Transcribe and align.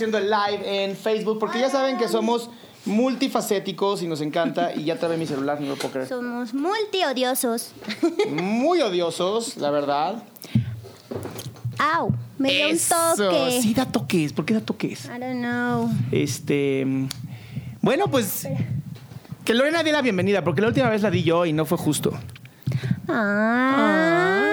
haciendo 0.00 0.16
el 0.16 0.30
live 0.30 0.84
en 0.84 0.96
Facebook 0.96 1.38
porque 1.38 1.60
ya 1.60 1.68
saben 1.68 1.98
que 1.98 2.08
somos 2.08 2.48
multifacéticos 2.86 4.02
y 4.02 4.06
nos 4.06 4.22
encanta. 4.22 4.74
Y 4.74 4.84
ya 4.84 4.98
trae 4.98 5.18
mi 5.18 5.26
celular, 5.26 5.60
no 5.60 5.68
lo 5.68 5.76
puedo 5.76 5.92
creer. 5.92 6.08
Somos 6.08 6.54
multiodiosos. 6.54 7.72
Muy 8.30 8.80
odiosos, 8.80 9.58
la 9.58 9.70
verdad. 9.70 10.22
Au, 11.78 12.12
me 12.38 12.50
dio 12.50 12.68
un 12.70 12.78
toque. 12.78 13.60
Sí, 13.60 13.74
da 13.74 13.84
toques. 13.84 14.32
¿Por 14.32 14.46
qué 14.46 14.54
da 14.54 14.60
toques? 14.60 15.04
I 15.04 15.18
don't 15.18 15.40
know. 15.40 15.90
Este. 16.10 16.86
Bueno, 17.82 18.10
pues. 18.10 18.48
Que 19.44 19.52
Lorena 19.52 19.82
dé 19.82 19.92
la 19.92 20.00
bienvenida, 20.00 20.42
porque 20.44 20.62
la 20.62 20.68
última 20.68 20.88
vez 20.88 21.02
la 21.02 21.10
di 21.10 21.22
yo 21.22 21.44
y 21.44 21.52
no 21.52 21.66
fue 21.66 21.76
justo. 21.76 22.12
Ay. 23.06 24.49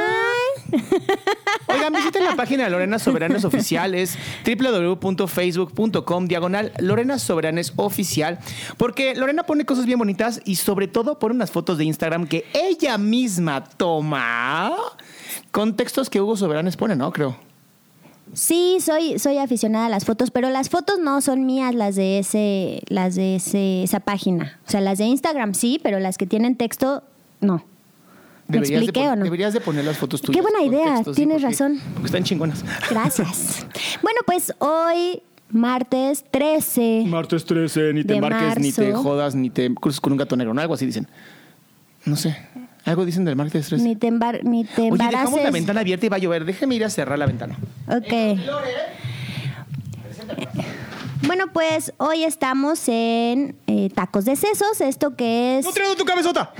Oigan, 1.67 1.93
visiten 1.93 2.23
la 2.23 2.35
página 2.35 2.65
de 2.65 2.69
Lorena 2.69 2.99
Soberanes 2.99 3.45
Oficial, 3.45 3.93
es 3.95 4.17
www.facebook.com, 4.45 6.27
diagonal 6.27 6.71
Lorena 6.79 7.19
Soberanes 7.19 7.73
Oficial, 7.75 8.39
porque 8.77 9.15
Lorena 9.15 9.43
pone 9.43 9.65
cosas 9.65 9.85
bien 9.85 9.99
bonitas 9.99 10.41
y 10.45 10.55
sobre 10.55 10.87
todo 10.87 11.19
pone 11.19 11.35
unas 11.35 11.51
fotos 11.51 11.77
de 11.77 11.85
Instagram 11.85 12.27
que 12.27 12.45
ella 12.53 12.97
misma 12.97 13.63
toma 13.63 14.75
con 15.51 15.75
textos 15.75 16.09
que 16.09 16.21
Hugo 16.21 16.37
Soberanes 16.37 16.77
pone, 16.77 16.95
¿no? 16.95 17.11
Creo. 17.11 17.37
Sí, 18.33 18.77
soy, 18.81 19.19
soy 19.19 19.37
aficionada 19.37 19.85
a 19.85 19.89
las 19.89 20.05
fotos, 20.05 20.31
pero 20.31 20.49
las 20.49 20.69
fotos 20.69 20.99
no 20.99 21.21
son 21.21 21.45
mías 21.45 21.73
las 21.73 21.95
de 21.95 22.19
ese, 22.19 22.81
las 22.89 23.15
de 23.15 23.37
ese, 23.37 23.83
esa 23.83 23.99
página. 23.99 24.59
O 24.67 24.71
sea, 24.71 24.81
las 24.81 24.97
de 24.97 25.05
Instagram 25.05 25.53
sí, 25.53 25.79
pero 25.81 25.99
las 25.99 26.17
que 26.17 26.27
tienen 26.27 26.55
texto, 26.55 27.03
no. 27.39 27.63
¿Me 28.47 28.53
Deberías 28.59 28.79
de 28.79 28.85
expliqué 28.85 28.99
pon- 29.07 29.09
o 29.09 29.15
no? 29.17 29.23
Deberías 29.25 29.53
de 29.53 29.59
poner 29.61 29.85
las 29.85 29.97
fotos 29.97 30.21
tuyas. 30.21 30.35
Qué 30.35 30.41
buena 30.41 30.61
idea, 30.61 31.03
tienes 31.13 31.41
porque- 31.41 31.47
razón. 31.51 31.79
Porque 31.93 32.05
están 32.05 32.23
chingonas. 32.23 32.63
Gracias. 32.89 33.65
bueno, 34.01 34.19
pues 34.25 34.53
hoy, 34.59 35.21
martes 35.49 36.23
13. 36.31 37.03
Martes 37.07 37.43
13, 37.45 37.93
ni 37.93 38.03
te 38.03 38.15
embarques, 38.15 38.59
ni 38.59 38.71
te 38.71 38.93
jodas, 38.93 39.35
ni 39.35 39.49
te 39.49 39.73
cruces 39.75 39.99
con 39.99 40.13
un 40.13 40.17
gato 40.17 40.35
negro, 40.37 40.53
¿no? 40.53 40.61
Algo 40.61 40.73
así 40.75 40.85
dicen. 40.85 41.07
No 42.05 42.15
sé. 42.15 42.37
Algo 42.85 43.03
dicen 43.05 43.25
del 43.25 43.35
martes 43.35 43.67
13. 43.67 43.83
Ni 43.83 43.97
te, 43.97 44.07
embar- 44.07 44.41
ni 44.43 44.63
te 44.63 44.79
Oye, 44.83 44.87
embaraces. 44.91 45.19
dejamos 45.19 45.43
la 45.43 45.51
ventana 45.51 45.81
abierta 45.81 46.05
y 46.05 46.09
va 46.09 46.15
a 46.15 46.19
llover. 46.19 46.45
Déjeme 46.45 46.75
ir 46.75 46.85
a 46.85 46.89
cerrar 46.89 47.19
la 47.19 47.25
ventana. 47.25 47.57
Ok. 47.89 48.39
Bueno, 51.25 51.45
pues 51.51 51.91
hoy 51.97 52.23
estamos 52.23 52.87
en 52.87 53.55
eh, 53.67 53.89
tacos 53.93 54.23
de 54.25 54.35
sesos, 54.37 54.79
esto 54.79 55.15
que 55.15 55.57
es... 55.59 55.65
¡No 55.65 55.71
traigo 55.73 55.95
tu 55.95 56.05
cabezota! 56.05 56.53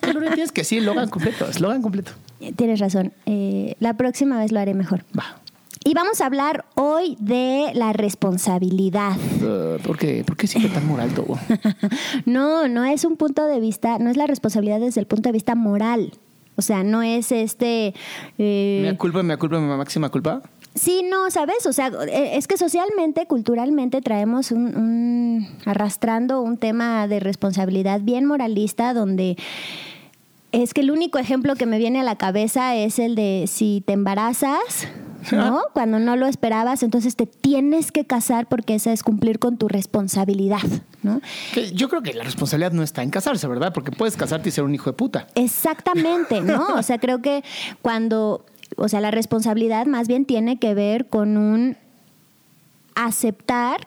¿Qué 0.00 0.12
Lore, 0.12 0.28
tienes 0.30 0.52
que 0.52 0.62
decir 0.62 0.78
eslogan 0.80 1.08
completo, 1.08 1.48
eslogan 1.48 1.82
completo. 1.82 2.12
Tienes 2.56 2.80
razón, 2.80 3.12
eh, 3.26 3.74
la 3.80 3.94
próxima 3.94 4.38
vez 4.38 4.52
lo 4.52 4.60
haré 4.60 4.74
mejor. 4.74 5.04
Va. 5.18 5.40
Y 5.84 5.94
vamos 5.94 6.20
a 6.20 6.26
hablar 6.26 6.64
hoy 6.74 7.16
de 7.20 7.70
la 7.74 7.92
responsabilidad. 7.92 9.16
Uh, 9.40 9.80
¿por, 9.82 9.96
qué? 9.96 10.24
¿Por 10.24 10.36
qué 10.36 10.48
siempre 10.48 10.72
tan 10.72 10.86
moral 10.86 11.14
todo? 11.14 11.38
No, 12.26 12.66
no 12.66 12.84
es 12.84 13.04
un 13.04 13.16
punto 13.16 13.46
de 13.46 13.60
vista, 13.60 13.98
no 13.98 14.10
es 14.10 14.16
la 14.16 14.26
responsabilidad 14.26 14.80
desde 14.80 15.00
el 15.00 15.06
punto 15.06 15.28
de 15.28 15.32
vista 15.32 15.54
moral. 15.54 16.12
O 16.56 16.62
sea, 16.62 16.82
no 16.82 17.02
es 17.02 17.30
este... 17.32 17.94
eh, 18.38 18.80
¿Me 18.82 18.96
culpa, 18.96 19.22
me 19.22 19.36
culpa, 19.36 19.60
mi 19.60 19.66
máxima 19.76 20.08
culpa? 20.08 20.42
Sí, 20.76 21.02
no, 21.10 21.30
¿sabes? 21.30 21.66
O 21.66 21.72
sea, 21.72 21.88
eh, 22.08 22.36
es 22.36 22.46
que 22.46 22.56
socialmente, 22.56 23.26
culturalmente 23.26 24.00
traemos 24.02 24.52
un, 24.52 24.76
un- 24.76 25.48
arrastrando 25.64 26.40
un 26.42 26.56
tema 26.58 27.08
de 27.08 27.18
responsabilidad 27.18 28.00
bien 28.02 28.24
moralista 28.26 28.94
donde 28.94 29.36
es 30.52 30.72
que 30.74 30.80
el 30.82 30.90
único 30.90 31.18
ejemplo 31.18 31.54
que 31.56 31.66
me 31.66 31.78
viene 31.78 32.00
a 32.00 32.04
la 32.04 32.16
cabeza 32.16 32.74
es 32.76 32.98
el 32.98 33.14
de 33.14 33.44
si 33.46 33.82
te 33.86 33.92
embarazas, 33.94 34.86
¿no? 35.32 35.60
Cuando 35.72 35.98
no 35.98 36.14
lo 36.16 36.26
esperabas, 36.26 36.82
entonces 36.82 37.16
te 37.16 37.26
tienes 37.26 37.90
que 37.90 38.04
casar 38.06 38.46
porque 38.46 38.74
esa 38.76 38.92
es 38.92 39.02
cumplir 39.02 39.38
con 39.38 39.56
tu 39.58 39.66
responsabilidad, 39.68 40.60
¿no? 41.02 41.20
Que 41.52 41.72
yo 41.72 41.88
creo 41.88 42.02
que 42.02 42.14
la 42.14 42.22
responsabilidad 42.24 42.72
no 42.72 42.82
está 42.82 43.02
en 43.02 43.10
casarse, 43.10 43.46
¿verdad? 43.48 43.72
Porque 43.72 43.90
puedes 43.90 44.16
casarte 44.16 44.50
y 44.50 44.52
ser 44.52 44.62
un 44.64 44.74
hijo 44.74 44.88
de 44.90 44.94
puta. 44.94 45.26
Exactamente, 45.34 46.40
¿no? 46.42 46.66
O 46.76 46.82
sea, 46.82 46.98
creo 46.98 47.20
que 47.22 47.42
cuando, 47.82 48.46
o 48.76 48.88
sea, 48.88 49.00
la 49.00 49.10
responsabilidad 49.10 49.86
más 49.86 50.08
bien 50.08 50.24
tiene 50.24 50.58
que 50.58 50.74
ver 50.74 51.06
con 51.06 51.36
un 51.36 51.76
aceptar 52.96 53.86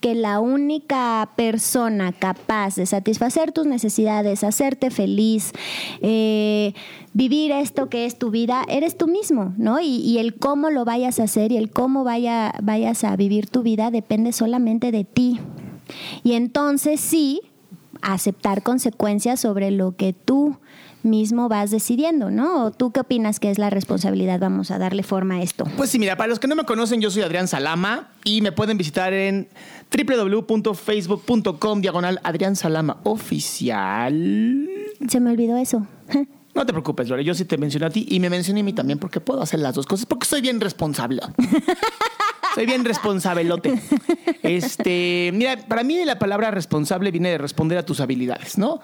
que 0.00 0.14
la 0.14 0.40
única 0.40 1.28
persona 1.36 2.12
capaz 2.12 2.74
de 2.74 2.86
satisfacer 2.86 3.52
tus 3.52 3.66
necesidades, 3.66 4.44
hacerte 4.44 4.90
feliz, 4.90 5.52
eh, 6.00 6.72
vivir 7.12 7.52
esto 7.52 7.90
que 7.90 8.06
es 8.06 8.18
tu 8.18 8.30
vida, 8.30 8.64
eres 8.68 8.96
tú 8.96 9.08
mismo, 9.08 9.52
¿no? 9.58 9.78
Y, 9.80 9.96
y 9.98 10.18
el 10.18 10.34
cómo 10.34 10.70
lo 10.70 10.86
vayas 10.86 11.20
a 11.20 11.24
hacer 11.24 11.52
y 11.52 11.58
el 11.58 11.70
cómo 11.70 12.02
vaya, 12.02 12.54
vayas 12.62 13.04
a 13.04 13.14
vivir 13.16 13.46
tu 13.46 13.62
vida 13.62 13.90
depende 13.90 14.32
solamente 14.32 14.90
de 14.90 15.04
ti. 15.04 15.38
Y 16.24 16.32
entonces 16.32 16.98
sí, 16.98 17.42
aceptar 18.00 18.62
consecuencias 18.62 19.38
sobre 19.40 19.70
lo 19.70 19.96
que 19.96 20.14
tú 20.14 20.56
mismo 21.02 21.48
vas 21.48 21.70
decidiendo, 21.70 22.30
¿no? 22.30 22.64
¿O 22.64 22.70
tú 22.70 22.92
qué 22.92 23.00
opinas 23.00 23.40
que 23.40 23.50
es 23.50 23.58
la 23.58 23.70
responsabilidad? 23.70 24.40
Vamos 24.40 24.70
a 24.70 24.78
darle 24.78 25.02
forma 25.02 25.36
a 25.36 25.42
esto. 25.42 25.64
Pues 25.76 25.90
sí, 25.90 25.98
mira, 25.98 26.16
para 26.16 26.28
los 26.28 26.38
que 26.38 26.48
no 26.48 26.56
me 26.56 26.64
conocen, 26.64 27.00
yo 27.00 27.10
soy 27.10 27.22
Adrián 27.22 27.48
Salama 27.48 28.08
y 28.24 28.42
me 28.42 28.52
pueden 28.52 28.76
visitar 28.76 29.12
en 29.12 29.48
www.facebook.com 29.90 31.80
diagonal 31.80 32.20
Adrián 32.22 32.56
Salama 32.56 32.98
Oficial. 33.04 34.68
Se 35.08 35.20
me 35.20 35.30
olvidó 35.30 35.56
eso. 35.56 35.86
No 36.56 36.64
te 36.64 36.72
preocupes, 36.72 37.06
Lore, 37.10 37.22
yo 37.22 37.34
sí 37.34 37.44
te 37.44 37.58
mencioné 37.58 37.84
a 37.84 37.90
ti 37.90 38.06
y 38.08 38.18
me 38.18 38.30
mencioné 38.30 38.60
a 38.60 38.62
mí 38.62 38.72
también 38.72 38.98
porque 38.98 39.20
puedo 39.20 39.42
hacer 39.42 39.60
las 39.60 39.74
dos 39.74 39.84
cosas 39.84 40.06
porque 40.06 40.26
soy 40.26 40.40
bien 40.40 40.58
responsable. 40.58 41.20
soy 42.54 42.64
bien 42.64 42.82
responsabelote. 42.82 43.78
Este, 44.42 45.32
mira, 45.34 45.58
para 45.68 45.84
mí 45.84 46.02
la 46.06 46.18
palabra 46.18 46.50
responsable 46.50 47.10
viene 47.10 47.28
de 47.28 47.36
responder 47.36 47.76
a 47.76 47.84
tus 47.84 48.00
habilidades, 48.00 48.56
¿no? 48.56 48.80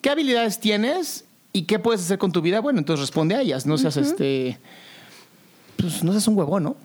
¿Qué 0.00 0.08
habilidades 0.08 0.60
tienes 0.60 1.26
y 1.54 1.62
qué 1.62 1.78
puedes 1.78 2.02
hacer 2.02 2.18
con 2.18 2.30
tu 2.32 2.42
vida? 2.42 2.60
Bueno, 2.60 2.80
entonces 2.80 3.00
responde 3.00 3.34
a 3.34 3.40
ellas, 3.40 3.64
no 3.64 3.78
seas 3.78 3.96
este 3.96 4.58
pues 5.76 6.04
no 6.04 6.12
seas 6.12 6.28
un 6.28 6.36
huevón, 6.36 6.62
¿no? 6.64 6.76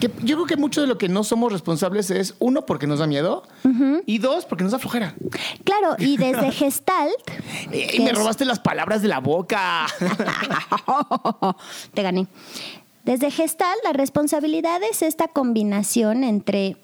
Que 0.00 0.08
yo 0.22 0.36
creo 0.36 0.46
que 0.46 0.56
mucho 0.56 0.80
de 0.80 0.86
lo 0.88 0.98
que 0.98 1.08
no 1.08 1.22
somos 1.22 1.52
responsables 1.52 2.10
es 2.10 2.34
uno 2.40 2.66
porque 2.66 2.86
nos 2.88 2.98
da 2.98 3.06
miedo 3.06 3.42
y 4.06 4.18
dos 4.18 4.44
porque 4.46 4.64
nos 4.64 4.72
da 4.72 4.78
flojera. 4.78 5.14
Claro, 5.64 5.94
y 5.98 6.16
desde 6.16 6.50
Gestalt. 6.52 7.12
Y 7.72 8.00
me 8.00 8.10
es- 8.10 8.18
robaste 8.18 8.44
las 8.44 8.58
palabras 8.58 9.02
de 9.02 9.08
la 9.08 9.18
boca. 9.20 9.86
Te 11.94 12.02
gané. 12.02 12.26
Desde 13.04 13.30
Gestal, 13.30 13.76
la 13.84 13.92
responsabilidad 13.92 14.80
es 14.88 15.02
esta 15.02 15.28
combinación 15.28 16.22
entre 16.24 16.76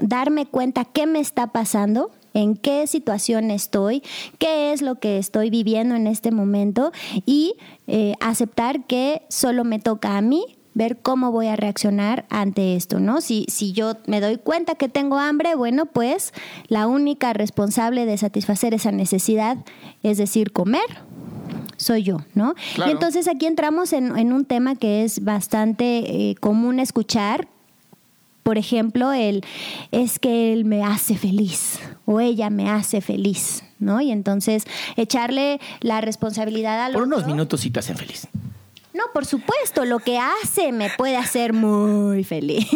darme 0.00 0.46
cuenta 0.46 0.84
qué 0.86 1.06
me 1.06 1.20
está 1.20 1.48
pasando, 1.48 2.10
en 2.34 2.56
qué 2.56 2.86
situación 2.86 3.50
estoy, 3.50 4.02
qué 4.38 4.72
es 4.72 4.82
lo 4.82 4.96
que 4.96 5.18
estoy 5.18 5.50
viviendo 5.50 5.94
en 5.94 6.06
este 6.06 6.30
momento 6.30 6.92
y 7.26 7.54
eh, 7.86 8.14
aceptar 8.20 8.86
que 8.86 9.22
solo 9.28 9.64
me 9.64 9.78
toca 9.78 10.16
a 10.16 10.22
mí 10.22 10.44
ver 10.74 10.98
cómo 11.00 11.32
voy 11.32 11.48
a 11.48 11.56
reaccionar 11.56 12.24
ante 12.30 12.76
esto, 12.76 12.98
¿no? 12.98 13.20
Si, 13.20 13.44
si 13.48 13.72
yo 13.72 13.96
me 14.06 14.20
doy 14.20 14.38
cuenta 14.38 14.74
que 14.74 14.88
tengo 14.88 15.18
hambre, 15.18 15.54
bueno, 15.54 15.86
pues 15.86 16.32
la 16.68 16.86
única 16.86 17.32
responsable 17.32 18.06
de 18.06 18.16
satisfacer 18.16 18.72
esa 18.74 18.92
necesidad, 18.92 19.58
es 20.02 20.18
decir, 20.18 20.52
comer, 20.52 20.80
soy 21.76 22.02
yo, 22.04 22.18
¿no? 22.34 22.54
Claro. 22.74 22.90
Y 22.90 22.94
entonces 22.94 23.28
aquí 23.28 23.46
entramos 23.46 23.92
en, 23.92 24.16
en 24.16 24.32
un 24.32 24.44
tema 24.44 24.76
que 24.76 25.04
es 25.04 25.24
bastante 25.24 26.30
eh, 26.30 26.34
común 26.36 26.78
escuchar. 26.78 27.48
Por 28.42 28.58
ejemplo, 28.58 29.12
el 29.12 29.44
es 29.92 30.18
que 30.18 30.52
él 30.52 30.64
me 30.64 30.82
hace 30.84 31.16
feliz 31.16 31.78
o 32.06 32.20
ella 32.20 32.50
me 32.50 32.68
hace 32.70 33.00
feliz, 33.00 33.62
¿no? 33.78 34.00
Y 34.00 34.10
entonces 34.10 34.64
echarle 34.96 35.60
la 35.80 36.00
responsabilidad 36.00 36.84
al 36.84 36.92
Por 36.92 37.04
unos 37.04 37.26
minutos 37.26 37.60
sí 37.60 37.70
te 37.70 37.78
hacen 37.80 37.96
feliz. 37.96 38.26
No, 38.94 39.04
por 39.14 39.24
supuesto, 39.24 39.86
lo 39.86 40.00
que 40.00 40.18
hace 40.18 40.70
me 40.70 40.90
puede 40.90 41.16
hacer 41.16 41.54
muy 41.54 42.24
feliz. 42.24 42.66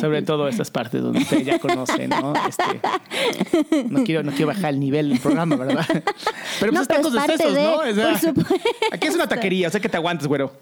Sobre 0.00 0.22
todo 0.22 0.48
esas 0.48 0.70
partes 0.70 1.00
donde 1.02 1.20
usted 1.20 1.42
ya 1.44 1.58
conoce, 1.60 2.08
¿no? 2.08 2.32
Este, 2.48 3.84
no, 3.88 4.02
quiero, 4.04 4.22
no 4.24 4.32
quiero 4.32 4.48
bajar 4.48 4.70
el 4.74 4.80
nivel 4.80 5.10
del 5.10 5.20
programa, 5.20 5.54
¿verdad? 5.56 5.86
Pero 6.58 6.72
No, 6.72 6.80
pues 6.84 6.88
pero 6.88 7.02
tacos 7.02 7.06
es 7.06 7.12
de 7.12 7.18
parte 7.18 7.36
sesos, 7.36 7.54
de- 7.54 7.62
¿no? 7.62 7.76
O 7.78 7.94
sea, 8.18 8.32
por 8.34 8.44
supuesto. 8.44 8.68
aquí 8.90 9.06
es 9.06 9.14
una 9.14 9.28
taquería, 9.28 9.68
o 9.68 9.70
sea 9.70 9.80
que 9.80 9.88
te 9.88 9.96
aguantes, 9.96 10.26
güero. 10.26 10.52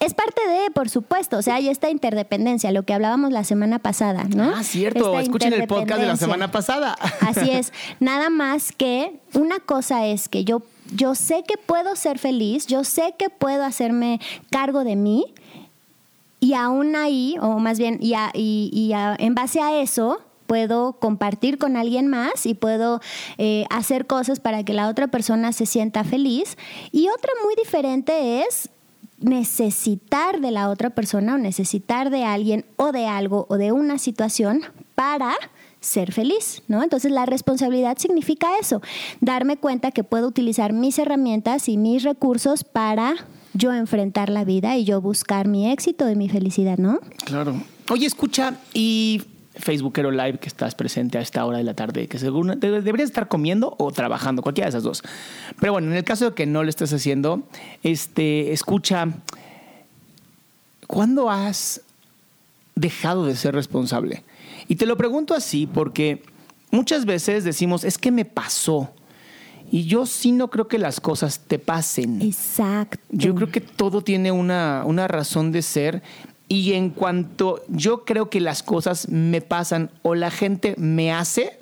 Es 0.00 0.14
parte 0.14 0.40
de, 0.46 0.70
por 0.70 0.88
supuesto, 0.88 1.38
o 1.38 1.42
sea, 1.42 1.56
hay 1.56 1.68
esta 1.68 1.90
interdependencia, 1.90 2.70
lo 2.72 2.84
que 2.84 2.94
hablábamos 2.94 3.32
la 3.32 3.42
semana 3.44 3.78
pasada, 3.80 4.24
¿no? 4.24 4.54
Ah, 4.56 4.62
cierto. 4.62 5.06
Esta 5.10 5.20
Escuchen 5.22 5.52
el 5.52 5.66
podcast 5.66 6.00
de 6.00 6.06
la 6.06 6.16
semana 6.16 6.50
pasada. 6.50 6.96
Así 7.20 7.50
es. 7.50 7.72
Nada 7.98 8.30
más 8.30 8.72
que 8.72 9.18
una 9.34 9.58
cosa 9.58 10.06
es 10.06 10.28
que 10.28 10.44
yo, 10.44 10.62
yo 10.94 11.14
sé 11.14 11.42
que 11.46 11.56
puedo 11.56 11.96
ser 11.96 12.18
feliz, 12.18 12.66
yo 12.66 12.84
sé 12.84 13.14
que 13.18 13.28
puedo 13.28 13.64
hacerme 13.64 14.20
cargo 14.50 14.84
de 14.84 14.94
mí 14.96 15.24
y 16.40 16.54
aún 16.54 16.94
ahí, 16.94 17.36
o 17.40 17.58
más 17.58 17.78
bien, 17.80 17.98
y, 18.00 18.14
a- 18.14 18.30
y- 18.34 18.70
y 18.72 18.92
a- 18.92 19.16
en 19.18 19.34
base 19.34 19.60
a 19.60 19.80
eso, 19.80 20.20
puedo 20.46 20.92
compartir 20.94 21.58
con 21.58 21.76
alguien 21.76 22.06
más 22.06 22.46
y 22.46 22.54
puedo 22.54 23.00
eh, 23.36 23.66
hacer 23.68 24.06
cosas 24.06 24.38
para 24.40 24.62
que 24.62 24.72
la 24.72 24.88
otra 24.88 25.08
persona 25.08 25.52
se 25.52 25.66
sienta 25.66 26.04
feliz. 26.04 26.56
Y 26.92 27.08
otra 27.08 27.32
muy 27.44 27.54
diferente 27.56 28.42
es 28.46 28.70
necesitar 29.20 30.40
de 30.40 30.50
la 30.50 30.68
otra 30.68 30.90
persona 30.90 31.34
o 31.34 31.38
necesitar 31.38 32.10
de 32.10 32.24
alguien 32.24 32.64
o 32.76 32.92
de 32.92 33.06
algo 33.06 33.46
o 33.48 33.56
de 33.56 33.72
una 33.72 33.98
situación 33.98 34.62
para 34.94 35.34
ser 35.80 36.12
feliz, 36.12 36.62
¿no? 36.68 36.82
Entonces 36.82 37.12
la 37.12 37.26
responsabilidad 37.26 37.98
significa 37.98 38.58
eso, 38.60 38.82
darme 39.20 39.56
cuenta 39.56 39.90
que 39.92 40.04
puedo 40.04 40.26
utilizar 40.26 40.72
mis 40.72 40.98
herramientas 40.98 41.68
y 41.68 41.76
mis 41.76 42.02
recursos 42.02 42.64
para 42.64 43.14
yo 43.54 43.72
enfrentar 43.72 44.28
la 44.28 44.44
vida 44.44 44.76
y 44.76 44.84
yo 44.84 45.00
buscar 45.00 45.48
mi 45.48 45.70
éxito 45.70 46.10
y 46.10 46.16
mi 46.16 46.28
felicidad, 46.28 46.78
¿no? 46.78 47.00
Claro. 47.24 47.60
Oye, 47.90 48.06
escucha, 48.06 48.54
y 48.74 49.22
Facebookero 49.58 50.10
Live 50.10 50.38
que 50.38 50.48
estás 50.48 50.74
presente 50.74 51.18
a 51.18 51.20
esta 51.20 51.44
hora 51.44 51.58
de 51.58 51.64
la 51.64 51.74
tarde, 51.74 52.06
que 52.06 52.18
seguro 52.18 52.54
deberías 52.56 53.10
estar 53.10 53.28
comiendo 53.28 53.74
o 53.78 53.90
trabajando, 53.90 54.42
cualquiera 54.42 54.66
de 54.66 54.70
esas 54.70 54.84
dos. 54.84 55.02
Pero 55.60 55.72
bueno, 55.72 55.88
en 55.88 55.96
el 55.96 56.04
caso 56.04 56.30
de 56.30 56.34
que 56.34 56.46
no 56.46 56.62
lo 56.62 56.70
estés 56.70 56.92
haciendo, 56.92 57.42
este, 57.82 58.52
escucha, 58.52 59.08
¿cuándo 60.86 61.30
has 61.30 61.82
dejado 62.74 63.26
de 63.26 63.36
ser 63.36 63.54
responsable? 63.54 64.22
Y 64.68 64.76
te 64.76 64.86
lo 64.86 64.96
pregunto 64.96 65.34
así 65.34 65.66
porque 65.66 66.22
muchas 66.70 67.04
veces 67.04 67.44
decimos, 67.44 67.84
es 67.84 67.98
que 67.98 68.10
me 68.10 68.24
pasó. 68.24 68.90
Y 69.70 69.84
yo 69.84 70.06
sí 70.06 70.32
no 70.32 70.48
creo 70.48 70.66
que 70.66 70.78
las 70.78 70.98
cosas 71.00 71.40
te 71.40 71.58
pasen. 71.58 72.22
Exacto. 72.22 72.98
Yo 73.10 73.34
creo 73.34 73.50
que 73.50 73.60
todo 73.60 74.02
tiene 74.02 74.32
una, 74.32 74.82
una 74.86 75.08
razón 75.08 75.52
de 75.52 75.60
ser 75.60 76.02
y 76.48 76.72
en 76.72 76.90
cuanto 76.90 77.62
yo 77.68 78.04
creo 78.04 78.30
que 78.30 78.40
las 78.40 78.62
cosas 78.62 79.08
me 79.08 79.40
pasan 79.40 79.90
o 80.02 80.14
la 80.14 80.30
gente 80.30 80.74
me 80.78 81.12
hace, 81.12 81.58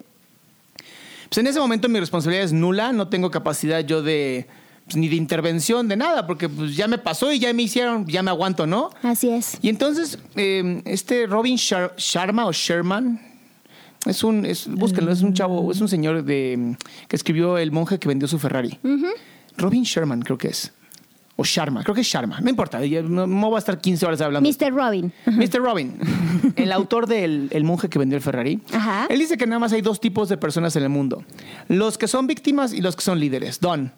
pues 1.29 1.39
en 1.39 1.47
ese 1.49 1.59
momento 1.59 1.89
mi 1.89 1.99
responsabilidad 1.99 2.45
es 2.45 2.53
nula, 2.53 2.93
no 2.93 3.09
tengo 3.09 3.31
capacidad 3.31 3.81
yo 3.81 4.03
de 4.03 4.47
pues, 4.87 4.97
ni 4.97 5.09
de 5.09 5.17
intervención, 5.17 5.89
de 5.89 5.97
nada, 5.97 6.27
porque 6.27 6.49
pues 6.49 6.77
ya 6.77 6.87
me 6.87 6.99
pasó 6.99 7.33
y 7.33 7.41
ya 7.41 7.53
me 7.53 7.63
hicieron, 7.63 8.07
ya 8.07 8.23
me 8.23 8.31
aguanto, 8.31 8.67
¿no? 8.67 8.91
Así 9.03 9.29
es. 9.29 9.59
Y 9.61 9.69
entonces, 9.69 10.19
eh, 10.37 10.83
este 10.85 11.27
Robin 11.27 11.57
Sharma 11.57 12.47
o 12.47 12.53
Sherman, 12.53 13.21
es 14.07 14.23
un, 14.23 14.47
es, 14.47 14.69
búsquenlo, 14.69 15.11
es 15.11 15.23
un 15.23 15.35
chavo, 15.35 15.73
es 15.73 15.81
un 15.81 15.89
señor 15.89 16.25
de, 16.25 16.77
que 17.09 17.17
escribió 17.17 17.59
El 17.59 17.73
monje 17.73 17.99
que 17.99 18.07
vendió 18.07 18.29
su 18.29 18.39
Ferrari. 18.39 18.79
Robin 19.57 19.83
Sherman, 19.83 20.23
creo 20.23 20.39
que 20.39 20.49
es. 20.49 20.73
O 21.39 21.45
Sharma, 21.45 21.83
creo 21.83 21.95
que 21.95 22.01
es 22.01 22.07
Sharma, 22.07 22.41
no 22.41 22.49
importa, 22.49 22.81
no, 22.81 23.27
no 23.27 23.47
voy 23.49 23.57
a 23.57 23.59
estar 23.59 23.79
15 23.79 24.07
horas 24.07 24.21
hablando. 24.23 24.49
Mr. 24.49 24.73
Robin. 24.73 25.13
Mr. 25.27 25.61
Robin, 25.61 25.99
el 26.57 26.73
autor 26.73 27.07
del 27.07 27.49
El 27.53 27.65
monje 27.65 27.91
que 27.91 27.99
vendió 27.99 28.17
el 28.17 28.23
Ferrari. 28.23 28.63
Ajá. 28.73 29.07
Él 29.11 29.19
dice 29.19 29.37
que 29.37 29.47
nada 29.47 29.59
más 29.59 29.73
hay 29.75 29.83
dos 29.83 30.01
tipos 30.01 30.31
de 30.31 30.39
personas 30.39 30.75
en 30.77 30.85
el 30.85 30.89
mundo: 30.89 31.25
los 31.69 31.99
que 31.99 32.09
son 32.09 32.27
víctimas 32.27 32.73
y 32.73 32.81
los 32.81 32.97
que 32.97 33.03
son 33.03 33.21
líderes. 33.21 33.61
Don. 33.61 33.93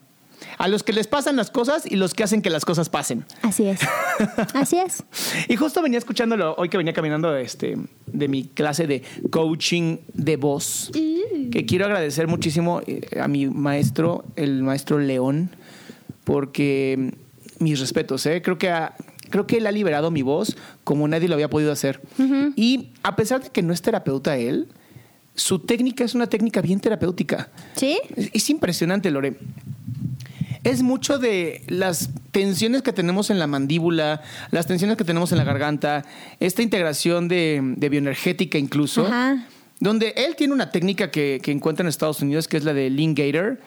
A 0.56 0.68
los 0.68 0.82
que 0.82 0.92
les 0.92 1.06
pasan 1.06 1.36
las 1.36 1.50
cosas 1.50 1.84
y 1.84 1.96
los 1.96 2.14
que 2.14 2.22
hacen 2.22 2.42
que 2.42 2.50
las 2.50 2.64
cosas 2.64 2.88
pasen. 2.88 3.24
Así 3.42 3.66
es. 3.66 3.80
Así 4.54 4.76
es. 4.78 5.04
y 5.48 5.56
justo 5.56 5.82
venía 5.82 5.98
escuchándolo 5.98 6.54
hoy 6.58 6.68
que 6.68 6.76
venía 6.76 6.92
caminando 6.92 7.36
este, 7.36 7.76
de 8.06 8.28
mi 8.28 8.44
clase 8.44 8.86
de 8.86 9.02
coaching 9.30 9.98
de 10.14 10.36
voz, 10.36 10.90
que 10.92 11.66
quiero 11.66 11.86
agradecer 11.86 12.26
muchísimo 12.28 12.82
eh, 12.86 13.20
a 13.20 13.28
mi 13.28 13.46
maestro, 13.46 14.24
el 14.36 14.62
maestro 14.62 14.98
León, 14.98 15.50
porque 16.24 17.14
mis 17.58 17.80
respetos, 17.80 18.24
¿eh? 18.26 18.42
creo 18.42 18.58
que 18.58 18.72
creo 19.30 19.46
que 19.46 19.58
él 19.58 19.66
ha 19.66 19.72
liberado 19.72 20.10
mi 20.10 20.22
voz 20.22 20.56
como 20.84 21.06
nadie 21.06 21.28
lo 21.28 21.34
había 21.34 21.50
podido 21.50 21.72
hacer. 21.72 22.00
Y 22.56 22.90
a 23.02 23.16
pesar 23.16 23.42
de 23.42 23.50
que 23.50 23.62
no 23.62 23.72
es 23.72 23.82
terapeuta 23.82 24.36
él, 24.36 24.68
su 25.34 25.60
técnica 25.60 26.04
es 26.04 26.14
una 26.14 26.26
técnica 26.26 26.60
bien 26.60 26.80
terapéutica. 26.80 27.50
¿Sí? 27.76 28.00
Es, 28.16 28.30
es 28.32 28.50
impresionante, 28.50 29.10
Lore. 29.10 29.36
Es 30.64 30.82
mucho 30.82 31.18
de 31.18 31.62
las 31.68 32.10
tensiones 32.32 32.82
que 32.82 32.92
tenemos 32.92 33.30
en 33.30 33.38
la 33.38 33.46
mandíbula, 33.46 34.22
las 34.50 34.66
tensiones 34.66 34.96
que 34.96 35.04
tenemos 35.04 35.30
en 35.30 35.38
la 35.38 35.44
garganta, 35.44 36.04
esta 36.40 36.62
integración 36.62 37.28
de, 37.28 37.60
de 37.76 37.88
bioenergética 37.88 38.58
incluso, 38.58 39.06
Ajá. 39.06 39.46
donde 39.78 40.14
él 40.16 40.34
tiene 40.36 40.52
una 40.52 40.70
técnica 40.70 41.10
que, 41.10 41.40
que 41.42 41.52
encuentra 41.52 41.84
en 41.84 41.88
Estados 41.88 42.20
Unidos 42.20 42.48
que 42.48 42.56
es 42.56 42.64
la 42.64 42.74
de 42.74 42.90
Lean 42.90 43.14
Gator. 43.14 43.60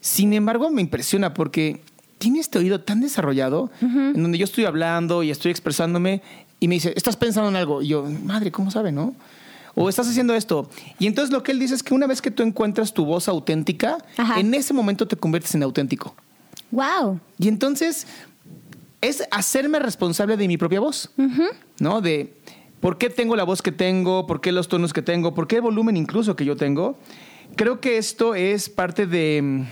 Sin 0.00 0.32
embargo, 0.32 0.70
me 0.70 0.80
impresiona 0.80 1.34
porque 1.34 1.82
tiene 2.18 2.40
este 2.40 2.58
oído 2.58 2.80
tan 2.80 3.00
desarrollado 3.00 3.70
en 3.80 4.20
donde 4.20 4.38
yo 4.38 4.44
estoy 4.44 4.64
hablando 4.64 5.22
y 5.22 5.30
estoy 5.30 5.50
expresándome 5.50 6.22
y 6.60 6.68
me 6.68 6.74
dice, 6.74 6.92
estás 6.96 7.16
pensando 7.16 7.48
en 7.48 7.56
algo. 7.56 7.82
Y 7.82 7.88
yo, 7.88 8.04
madre, 8.24 8.50
¿cómo 8.50 8.70
sabe, 8.70 8.92
no? 8.92 9.14
O 9.74 9.88
estás 9.88 10.08
haciendo 10.08 10.34
esto. 10.34 10.68
Y 10.98 11.06
entonces 11.06 11.32
lo 11.32 11.42
que 11.42 11.52
él 11.52 11.60
dice 11.60 11.74
es 11.74 11.82
que 11.82 11.94
una 11.94 12.06
vez 12.06 12.20
que 12.20 12.30
tú 12.30 12.42
encuentras 12.42 12.92
tu 12.92 13.04
voz 13.04 13.28
auténtica, 13.28 13.98
Ajá. 14.16 14.40
en 14.40 14.52
ese 14.54 14.74
momento 14.74 15.06
te 15.06 15.16
conviertes 15.16 15.54
en 15.54 15.62
auténtico. 15.62 16.14
Wow. 16.72 17.20
Y 17.38 17.48
entonces 17.48 18.06
es 19.00 19.22
hacerme 19.30 19.78
responsable 19.78 20.36
de 20.36 20.48
mi 20.48 20.56
propia 20.56 20.80
voz, 20.80 21.10
¿no? 21.78 22.00
De 22.00 22.34
por 22.80 22.98
qué 22.98 23.10
tengo 23.10 23.36
la 23.36 23.44
voz 23.44 23.62
que 23.62 23.72
tengo, 23.72 24.26
por 24.26 24.40
qué 24.40 24.50
los 24.50 24.68
tonos 24.68 24.92
que 24.92 25.02
tengo, 25.02 25.34
por 25.34 25.46
qué 25.46 25.56
el 25.56 25.62
volumen 25.62 25.96
incluso 25.96 26.34
que 26.34 26.44
yo 26.44 26.56
tengo. 26.56 26.98
Creo 27.54 27.80
que 27.80 27.96
esto 27.98 28.34
es 28.34 28.68
parte 28.68 29.06
de 29.06 29.64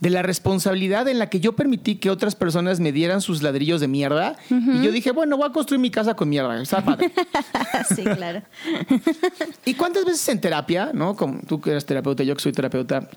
de 0.00 0.08
la 0.10 0.22
responsabilidad 0.22 1.06
en 1.08 1.18
la 1.18 1.28
que 1.28 1.40
yo 1.40 1.54
permití 1.54 1.96
que 1.96 2.08
otras 2.10 2.34
personas 2.34 2.80
me 2.80 2.90
dieran 2.90 3.20
sus 3.20 3.42
ladrillos 3.42 3.80
de 3.82 3.88
mierda. 3.88 4.36
Y 4.48 4.82
yo 4.82 4.92
dije, 4.92 5.10
bueno, 5.12 5.36
voy 5.36 5.48
a 5.48 5.52
construir 5.52 5.80
mi 5.80 5.90
casa 5.90 6.14
con 6.14 6.28
mierda. 6.30 6.60
Está 6.62 6.82
padre. 6.82 7.12
sí, 7.94 8.02
claro. 8.04 8.42
¿Y 9.66 9.74
cuántas 9.74 10.04
veces 10.06 10.26
en 10.30 10.40
terapia, 10.40 10.90
no? 10.94 11.16
Como 11.16 11.40
tú 11.46 11.60
que 11.60 11.70
eres 11.72 11.84
terapeuta, 11.84 12.22
yo 12.22 12.34
que 12.34 12.40
soy 12.42 12.52
terapeuta, 12.52 13.08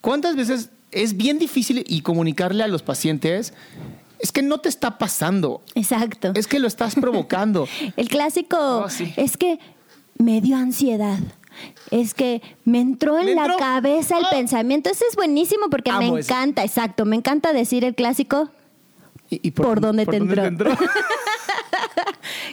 ¿cuántas 0.00 0.34
veces 0.36 0.70
es 0.90 1.16
bien 1.16 1.38
difícil 1.38 1.84
y 1.86 2.00
comunicarle 2.00 2.64
a 2.64 2.68
los 2.68 2.82
pacientes? 2.82 3.54
Es 4.18 4.32
que 4.32 4.42
no 4.42 4.58
te 4.58 4.68
está 4.68 4.98
pasando. 4.98 5.62
Exacto. 5.76 6.32
Es 6.34 6.48
que 6.48 6.58
lo 6.58 6.66
estás 6.66 6.96
provocando. 6.96 7.68
El 7.96 8.08
clásico 8.08 8.56
Oh, 8.58 8.88
sí. 8.90 9.12
es 9.16 9.36
que 9.36 9.60
me 10.18 10.40
dio 10.40 10.56
ansiedad. 10.56 11.18
Es 11.90 12.14
que 12.14 12.42
me 12.64 12.80
entró 12.80 13.18
en 13.18 13.26
¿Me 13.26 13.34
la 13.34 13.42
entró? 13.46 13.58
cabeza 13.58 14.18
el 14.18 14.24
Ah. 14.24 14.30
pensamiento. 14.30 14.90
Ese 14.90 15.04
es 15.08 15.16
buenísimo 15.16 15.68
porque 15.70 15.90
Amo 15.90 16.12
me 16.14 16.20
encanta, 16.20 16.64
exacto. 16.64 17.04
Me 17.04 17.16
encanta 17.16 17.52
decir 17.52 17.84
el 17.84 17.94
clásico. 17.94 18.50
¿Y, 19.30 19.46
y 19.48 19.50
¿Por 19.50 19.80
dónde 19.80 20.06
te 20.06 20.16
entró? 20.16 20.44
entró? 20.44 20.76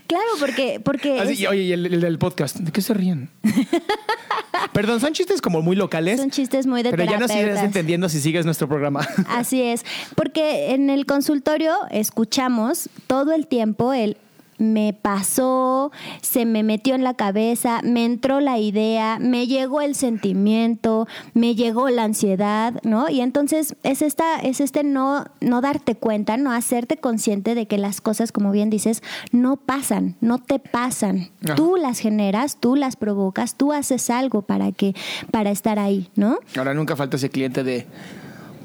Claro, 0.08 0.26
porque, 0.40 0.80
porque 0.84 1.20
Así, 1.20 1.34
es- 1.34 1.40
y, 1.42 1.48
oye, 1.48 1.62
y 1.64 1.72
el, 1.74 2.18
podcast, 2.20 2.58
¿de 2.58 2.72
qué 2.72 2.82
se 2.82 2.94
ríen? 2.94 3.30
Perdón, 4.74 5.00
son 5.00 5.14
chistes 5.14 5.42
como 5.42 5.62
muy 5.62 5.76
locales. 5.76 6.20
son 6.20 6.30
chistes 6.32 6.68
muy 6.68 6.84
de 6.84 6.92
Pero 6.92 7.06
ya 7.06 7.18
nos 7.18 7.32
irás 7.34 7.64
entendiendo 7.64 8.08
si 8.10 8.20
sigues 8.22 8.46
nuestro 8.46 8.68
programa. 8.68 9.08
Así 9.28 9.62
es, 9.62 9.84
porque 10.16 10.74
en 10.74 10.90
el 10.90 11.06
consultorio 11.06 11.74
escuchamos 11.92 12.90
todo 13.08 13.32
el 13.34 13.48
tiempo 13.48 13.94
el 13.94 14.18
me 14.58 14.94
pasó, 14.94 15.92
se 16.22 16.46
me 16.46 16.64
metió 16.64 16.96
en 16.96 17.04
la 17.04 17.14
cabeza, 17.14 17.82
me 17.84 18.06
entró 18.06 18.40
la 18.40 18.58
idea, 18.58 19.18
me 19.20 19.48
llegó 19.48 19.82
el 19.82 19.96
sentimiento, 19.96 21.08
me 21.34 21.56
llegó 21.56 21.90
la 21.90 22.04
ansiedad, 22.04 22.74
¿no? 22.84 23.10
Y 23.10 23.22
entonces 23.22 23.76
es 23.84 24.02
esta 24.02 24.40
es 24.40 24.62
este 24.62 24.84
no 24.84 25.26
no 25.42 25.62
darte 25.62 25.96
cuenta, 25.96 26.38
no 26.38 26.52
hacerte 26.52 26.98
consciente 26.98 27.56
de 27.56 27.68
que 27.68 27.78
las 27.78 28.02
cosas, 28.02 28.32
como 28.32 28.52
bien 28.52 28.70
dices, 28.70 29.04
no 29.32 29.58
pasan, 29.58 30.16
no 30.22 30.40
te 30.40 30.60
pasan. 30.60 31.32
Ajá. 31.44 31.56
Tú 31.56 31.76
las 31.76 32.00
generas, 32.00 32.58
tú 32.60 32.76
las 32.76 32.96
provocas, 32.96 33.56
tú 33.56 33.74
haces 33.74 34.10
algo 34.10 34.42
para 34.42 34.72
que 34.72 34.96
para 35.32 35.52
estar 35.52 35.80
ahí, 35.80 36.10
¿no? 36.16 36.40
Ahora 36.58 36.74
nunca 36.74 36.96
falta 36.96 37.18
ese 37.18 37.30
cliente 37.30 37.64
de, 37.64 37.88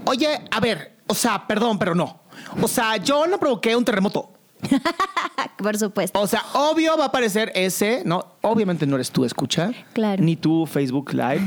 oye, 0.05 0.29
a 0.51 0.61
ver, 0.61 0.97
o 1.07 1.15
sea, 1.15 1.47
perdón, 1.47 1.79
pero 1.79 1.95
no. 1.95 2.21
O 2.61 2.69
sea, 2.69 2.97
yo 2.97 3.27
no 3.27 3.39
provoqué 3.39 3.75
un 3.77 3.85
terremoto. 3.85 4.31
Por 5.59 5.77
supuesto. 5.77 6.19
O 6.19 6.27
sea, 6.27 6.43
obvio 6.55 6.97
va 6.97 7.05
a 7.05 7.07
aparecer 7.09 7.53
ese, 7.55 8.03
¿no? 8.07 8.25
Obviamente 8.43 8.87
no 8.87 8.95
eres 8.97 9.11
tú, 9.11 9.25
escucha. 9.27 9.71
Claro. 9.93 10.23
Ni 10.23 10.37
tú, 10.37 10.65
Facebook 10.67 11.13
Live, 11.13 11.43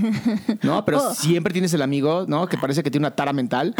¿no? 0.62 0.86
Pero 0.86 1.00
Oh. 1.04 1.14
siempre 1.16 1.52
tienes 1.52 1.74
el 1.74 1.82
amigo, 1.82 2.26
¿no? 2.28 2.48
Que 2.48 2.58
parece 2.58 2.84
que 2.84 2.92
tiene 2.92 3.08
una 3.08 3.16
tara 3.16 3.34
mental, 3.34 3.74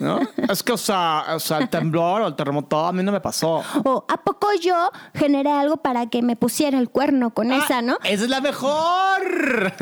¿no? 0.00 0.20
es 0.48 0.62
que, 0.62 0.72
o 0.72 0.76
sea, 0.76 1.24
o 1.34 1.40
sea, 1.40 1.58
el 1.58 1.68
temblor 1.70 2.20
o 2.22 2.26
el 2.26 2.36
terremoto 2.36 2.78
a 2.86 2.92
mí 2.92 3.02
no 3.02 3.10
me 3.12 3.20
pasó. 3.20 3.62
O 3.84 4.04
¿a 4.08 4.16
poco 4.18 4.48
yo 4.60 4.90
generé 5.14 5.50
algo 5.50 5.78
para 5.78 6.06
que 6.10 6.20
me 6.22 6.36
pusiera 6.36 6.78
el 6.78 6.90
cuerno 6.90 7.30
con 7.32 7.50
esa, 7.52 7.78
Ah, 7.78 7.82
no? 7.82 7.96
Esa 8.04 8.24
es 8.24 8.30
la 8.30 8.40
mejor. 8.40 9.72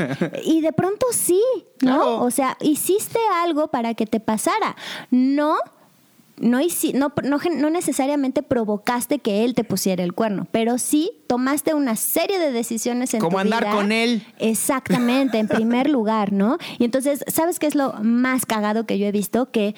Y 0.45 0.61
de 0.61 0.73
pronto 0.73 1.07
sí, 1.11 1.43
¿no? 1.83 1.97
Claro. 1.97 2.21
O 2.23 2.31
sea, 2.31 2.57
hiciste 2.61 3.19
algo 3.43 3.69
para 3.69 3.95
que 3.95 4.07
te 4.07 4.21
pasara. 4.21 4.77
No, 5.11 5.57
no, 6.41 6.61
no, 6.95 7.13
no, 7.23 7.39
no 7.57 7.71
necesariamente 7.71 8.43
provocaste 8.43 9.19
que 9.19 9.45
él 9.45 9.55
te 9.55 9.65
pusiera 9.65 10.05
el 10.05 10.13
cuerno, 10.13 10.47
pero 10.51 10.79
sí 10.79 11.13
tomaste 11.27 11.75
una 11.75 11.97
serie 11.97 12.39
de 12.39 12.53
decisiones 12.53 13.15
en 13.15 13.21
Como 13.21 13.37
tu 13.37 13.39
andar 13.41 13.65
vida. 13.65 13.75
con 13.75 13.93
él. 13.93 14.27
Exactamente, 14.39 15.39
en 15.39 15.49
primer 15.49 15.89
lugar, 15.91 16.33
¿no? 16.33 16.59
Y 16.79 16.85
entonces, 16.85 17.25
¿sabes 17.29 17.59
qué 17.59 17.67
es 17.67 17.75
lo 17.75 17.93
más 18.03 18.47
cagado 18.47 18.87
que 18.87 18.99
yo 18.99 19.07
he 19.07 19.13
visto? 19.13 19.51
Que 19.51 19.75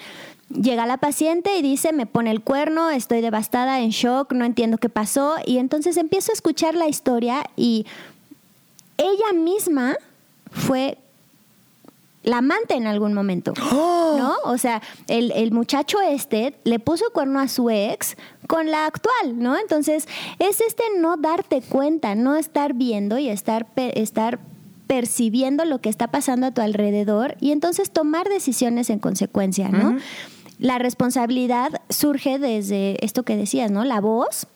llega 0.49 0.85
la 0.85 0.97
paciente 0.97 1.57
y 1.57 1.61
dice, 1.61 1.93
me 1.93 2.05
pone 2.05 2.31
el 2.31 2.41
cuerno, 2.41 2.89
estoy 2.89 3.21
devastada, 3.21 3.79
en 3.81 3.89
shock, 3.89 4.33
no 4.33 4.45
entiendo 4.45 4.77
qué 4.77 4.89
pasó. 4.89 5.35
Y 5.45 5.57
entonces 5.57 5.97
empiezo 5.97 6.31
a 6.31 6.35
escuchar 6.35 6.75
la 6.75 6.87
historia 6.87 7.43
y 7.55 7.85
ella 8.97 9.33
misma 9.33 9.95
fue 10.51 10.97
la 12.23 12.37
amante 12.37 12.75
en 12.75 12.87
algún 12.87 13.13
momento, 13.13 13.53
¿no? 13.71 14.35
O 14.43 14.57
sea, 14.57 14.81
el, 15.07 15.31
el, 15.31 15.51
muchacho 15.51 15.99
este 16.01 16.53
le 16.63 16.79
puso 16.79 17.05
cuerno 17.13 17.39
a 17.39 17.47
su 17.47 17.69
ex 17.69 18.15
con 18.47 18.69
la 18.69 18.85
actual, 18.85 19.39
¿no? 19.39 19.57
Entonces, 19.57 20.07
es 20.39 20.61
este 20.61 20.83
no 20.99 21.17
darte 21.17 21.61
cuenta, 21.61 22.15
no 22.15 22.35
estar 22.35 22.73
viendo 22.73 23.17
y 23.17 23.29
estar, 23.29 23.67
estar 23.75 24.39
percibiendo 24.87 25.63
lo 25.65 25.79
que 25.79 25.89
está 25.89 26.09
pasando 26.09 26.47
a 26.47 26.51
tu 26.51 26.61
alrededor 26.61 27.37
y 27.39 27.51
entonces 27.51 27.91
tomar 27.91 28.27
decisiones 28.27 28.89
en 28.89 28.99
consecuencia, 28.99 29.69
¿no? 29.69 29.97
La 30.59 30.77
responsabilidad 30.77 31.81
surge 31.89 32.37
desde 32.37 33.03
esto 33.03 33.23
que 33.23 33.35
decías, 33.35 33.71
¿no? 33.71 33.83
La 33.83 33.99
voz. 33.99 34.47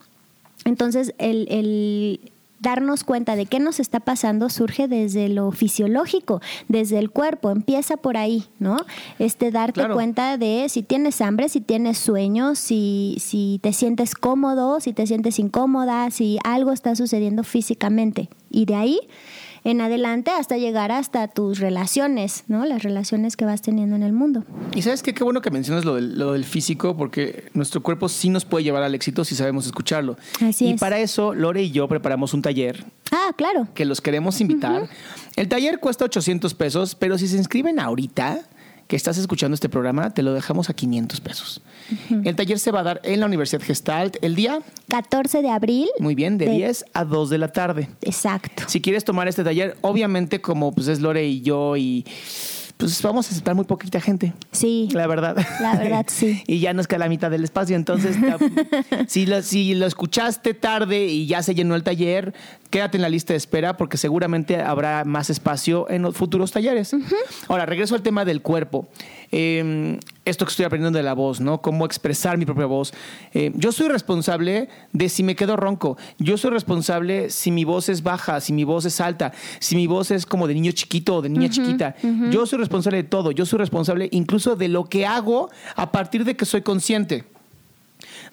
Entonces, 0.65 1.15
el, 1.17 1.47
el 1.49 2.31
darnos 2.65 3.03
cuenta 3.03 3.35
de 3.35 3.45
qué 3.45 3.59
nos 3.59 3.79
está 3.79 3.99
pasando 3.99 4.49
surge 4.49 4.87
desde 4.87 5.29
lo 5.29 5.51
fisiológico, 5.51 6.41
desde 6.67 6.97
el 6.97 7.11
cuerpo, 7.11 7.51
empieza 7.51 7.95
por 7.95 8.17
ahí, 8.17 8.45
¿no? 8.57 8.77
Este 9.19 9.51
darte 9.51 9.87
cuenta 9.89 10.39
de 10.39 10.65
si 10.67 10.81
tienes 10.81 11.21
hambre, 11.21 11.47
si 11.47 11.61
tienes 11.61 11.99
sueño, 11.99 12.55
si, 12.55 13.17
si 13.19 13.59
te 13.61 13.71
sientes 13.71 14.15
cómodo, 14.15 14.79
si 14.79 14.93
te 14.93 15.05
sientes 15.05 15.37
incómoda, 15.37 16.09
si 16.09 16.39
algo 16.43 16.71
está 16.71 16.95
sucediendo 16.95 17.43
físicamente. 17.43 18.29
Y 18.49 18.65
de 18.65 18.75
ahí 18.75 18.99
en 19.65 19.81
adelante 19.81 20.29
hasta 20.29 20.57
llegar 20.57 20.91
hasta 20.91 21.27
tus 21.27 21.59
relaciones, 21.59 22.43
¿no? 22.47 22.65
Las 22.65 22.83
relaciones 22.83 23.35
que 23.35 23.45
vas 23.45 23.63
teniendo 23.63 23.95
en 23.95 24.03
el 24.03 24.13
mundo. 24.13 24.43
Y 24.75 24.83
sabes 24.83 25.01
qué, 25.01 25.15
qué 25.15 25.23
bueno 25.23 25.41
que 25.41 25.49
mencionas 25.49 25.83
lo 25.83 25.95
del, 25.95 26.17
lo 26.19 26.33
del 26.33 26.45
físico, 26.45 26.95
porque 26.95 27.49
nuestro 27.55 27.81
cuerpo 27.81 28.07
sí 28.07 28.29
nos 28.29 28.45
puede 28.45 28.63
llevar 28.63 28.83
al 28.83 28.93
éxito 28.93 29.25
si 29.25 29.35
sabemos 29.35 29.65
escucharlo. 29.65 30.17
Así 30.39 30.67
y 30.67 30.73
para 30.75 30.99
eso, 30.99 31.33
Lore 31.33 31.63
y 31.63 31.71
yo 31.71 31.87
preparamos 31.87 32.35
un 32.35 32.43
taller. 32.43 32.85
Ah, 33.11 33.31
claro. 33.35 33.67
Que 33.73 33.85
los 33.85 34.01
queremos 34.01 34.39
invitar. 34.39 34.87
El 35.35 35.47
taller 35.49 35.79
cuesta 35.79 36.05
800 36.05 36.53
pesos, 36.53 36.93
pero 36.93 37.17
si 37.17 37.27
se 37.27 37.37
inscriben 37.37 37.79
ahorita, 37.79 38.41
que 38.87 38.95
estás 38.95 39.17
escuchando 39.17 39.55
este 39.55 39.67
programa, 39.67 40.11
te 40.11 40.21
lo 40.21 40.33
dejamos 40.33 40.69
a 40.69 40.73
500 40.73 41.19
pesos. 41.21 41.61
El 42.23 42.35
taller 42.35 42.59
se 42.59 42.71
va 42.71 42.81
a 42.81 42.83
dar 42.83 43.01
en 43.03 43.19
la 43.19 43.25
Universidad 43.25 43.61
Gestalt 43.61 44.17
el 44.21 44.35
día 44.35 44.59
14 44.89 45.41
de 45.41 45.49
abril. 45.49 45.89
Muy 45.99 46.13
bien, 46.13 46.37
de, 46.37 46.49
10 46.49 46.85
a 46.93 47.03
2 47.03 47.29
de 47.29 47.37
la 47.37 47.47
tarde. 47.47 47.89
Exacto. 48.01 48.63
Si 48.67 48.81
quieres 48.81 49.03
tomar 49.03 49.27
este 49.27 49.43
taller, 49.43 49.75
obviamente 49.81 50.41
como 50.41 50.73
pues 50.73 50.87
es 50.87 50.99
Lore 50.99 51.25
y 51.25 51.41
yo 51.41 51.77
y 51.77 52.05
pues 52.77 53.01
vamos 53.01 53.27
a 53.27 53.31
aceptar 53.31 53.55
muy 53.55 53.65
poquita 53.65 54.01
gente. 54.01 54.33
Sí. 54.51 54.89
La 54.91 55.07
verdad. 55.07 55.37
La 55.61 55.75
verdad, 55.75 56.05
sí. 56.09 56.43
y 56.47 56.59
ya 56.59 56.73
nos 56.73 56.87
queda 56.87 56.99
la 56.99 57.09
mitad 57.09 57.31
del 57.31 57.43
espacio. 57.43 57.75
Entonces, 57.75 58.17
si, 59.07 59.25
lo, 59.25 59.41
si 59.41 59.75
lo 59.75 59.85
escuchaste 59.85 60.53
tarde 60.53 61.05
y 61.05 61.25
ya 61.25 61.41
se 61.41 61.55
llenó 61.55 61.75
el 61.75 61.83
taller, 61.83 62.33
quédate 62.69 62.97
en 62.97 63.01
la 63.01 63.09
lista 63.09 63.33
de 63.33 63.37
espera 63.37 63.77
porque 63.77 63.97
seguramente 63.97 64.61
habrá 64.61 65.05
más 65.05 65.29
espacio 65.29 65.89
en 65.89 66.01
los 66.01 66.15
futuros 66.15 66.51
talleres. 66.51 66.93
Ahora, 67.47 67.65
regreso 67.65 67.95
al 67.95 68.01
tema 68.01 68.25
del 68.25 68.41
cuerpo. 68.41 68.89
Em, 69.31 69.99
esto 70.25 70.45
que 70.45 70.49
estoy 70.49 70.65
aprendiendo 70.65 70.97
de 70.97 71.03
la 71.03 71.13
voz, 71.13 71.39
¿no? 71.39 71.61
Cómo 71.61 71.85
expresar 71.85 72.37
mi 72.37 72.45
propia 72.45 72.65
voz. 72.65 72.93
Eh, 73.33 73.51
yo 73.55 73.71
soy 73.71 73.87
responsable 73.87 74.69
de 74.91 75.09
si 75.09 75.23
me 75.23 75.35
quedo 75.35 75.55
ronco. 75.55 75.97
Yo 76.17 76.37
soy 76.37 76.51
responsable 76.51 77.29
si 77.29 77.51
mi 77.51 77.63
voz 77.63 77.89
es 77.89 78.03
baja, 78.03 78.41
si 78.41 78.51
mi 78.51 78.63
voz 78.63 78.85
es 78.85 78.99
alta, 78.99 79.31
si 79.59 79.75
mi 79.75 79.87
voz 79.87 80.11
es 80.11 80.25
como 80.25 80.47
de 80.47 80.55
niño 80.55 80.71
chiquito 80.71 81.15
o 81.15 81.21
de 81.21 81.29
niña 81.29 81.49
chiquita. 81.49 81.95
Yo 82.31 82.45
soy 82.45 82.59
responsable 82.59 82.97
de 82.97 83.09
todo. 83.09 83.31
Yo 83.31 83.45
soy 83.45 83.59
responsable 83.59 84.09
incluso 84.11 84.55
de 84.55 84.67
lo 84.67 84.85
que 84.85 85.05
hago 85.05 85.49
a 85.75 85.91
partir 85.91 86.25
de 86.25 86.35
que 86.35 86.45
soy 86.45 86.61
consciente. 86.61 87.34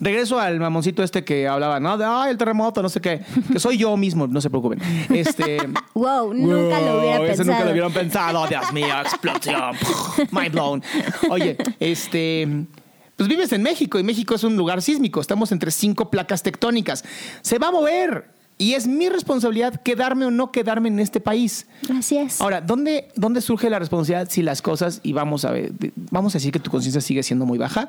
Regreso 0.01 0.39
al 0.39 0.59
mamoncito 0.59 1.03
este 1.03 1.25
que 1.25 1.49
hablaba, 1.49 1.81
¿no? 1.81 1.97
De, 1.97 2.05
ay, 2.05 2.31
el 2.31 2.39
terremoto, 2.39 2.83
no 2.83 2.89
sé 2.89 3.01
qué. 3.01 3.21
Que 3.53 3.59
soy 3.59 3.79
yo 3.79 3.97
mismo, 3.97 4.27
no 4.27 4.41
se 4.41 4.51
preocupen. 4.51 4.81
Este, 5.11 5.59
wow, 5.95 6.33
nunca 6.35 6.81
lo 6.81 7.01
hubiera 7.01 7.19
pensado. 7.19 7.33
Eso 7.33 7.45
nunca 7.45 7.65
lo 7.65 7.71
hubieran 7.71 7.93
pensado. 7.93 8.47
Dios 8.47 8.73
mío, 8.73 8.95
explosión. 9.01 9.75
Mind 10.31 10.53
blown. 10.53 10.83
Oye, 11.31 11.57
este... 11.79 12.67
Pues 13.15 13.29
vives 13.29 13.53
en 13.53 13.63
México 13.63 13.99
y 13.99 14.03
México 14.03 14.35
es 14.35 14.43
un 14.43 14.57
lugar 14.57 14.83
sísmico. 14.83 15.21
Estamos 15.21 15.53
entre 15.53 15.71
cinco 15.71 16.11
placas 16.11 16.43
tectónicas. 16.43 17.05
Se 17.43 17.59
va 17.59 17.69
a 17.69 17.71
mover. 17.71 18.42
Y 18.59 18.75
es 18.75 18.87
mi 18.87 19.09
responsabilidad 19.09 19.81
quedarme 19.83 20.27
o 20.27 20.31
no 20.31 20.53
quedarme 20.53 20.89
en 20.89 21.01
este 21.01 21.21
país. 21.21 21.67
Así 21.93 22.19
es. 22.19 22.41
Ahora, 22.41 22.61
¿dónde, 22.61 23.09
dónde 23.17 23.41
surge 23.41 23.69
la 23.71 23.79
responsabilidad 23.79 24.31
si 24.31 24.43
las 24.43 24.63
cosas, 24.63 25.01
y 25.03 25.13
vamos 25.13 25.45
a 25.45 25.51
ver, 25.51 25.73
vamos 26.11 26.35
a 26.35 26.39
decir 26.39 26.53
que 26.53 26.61
tu 26.61 26.71
conciencia 26.71 27.01
sigue 27.01 27.23
siendo 27.23 27.45
muy 27.45 27.59
baja, 27.59 27.89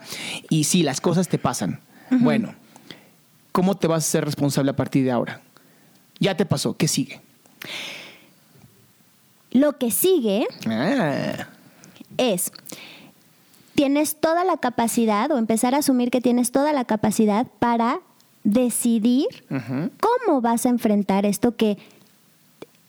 y 0.49 0.63
si 0.63 0.83
las 0.83 0.99
cosas 0.99 1.27
te 1.27 1.37
pasan? 1.37 1.79
Bueno, 2.09 2.53
¿cómo 3.51 3.75
te 3.75 3.87
vas 3.87 4.07
a 4.07 4.09
ser 4.09 4.25
responsable 4.25 4.71
a 4.71 4.75
partir 4.75 5.03
de 5.03 5.11
ahora? 5.11 5.41
Ya 6.19 6.35
te 6.37 6.45
pasó, 6.45 6.75
¿qué 6.77 6.87
sigue? 6.87 7.21
Lo 9.51 9.77
que 9.77 9.91
sigue 9.91 10.47
ah. 10.67 11.47
es, 12.17 12.51
tienes 13.75 14.15
toda 14.15 14.43
la 14.43 14.57
capacidad 14.57 15.31
o 15.31 15.37
empezar 15.37 15.75
a 15.75 15.79
asumir 15.79 16.09
que 16.09 16.21
tienes 16.21 16.51
toda 16.51 16.73
la 16.73 16.85
capacidad 16.85 17.45
para 17.59 17.99
decidir 18.43 19.27
cómo 19.47 20.41
vas 20.41 20.65
a 20.65 20.69
enfrentar 20.69 21.25
esto 21.25 21.55
que, 21.55 21.77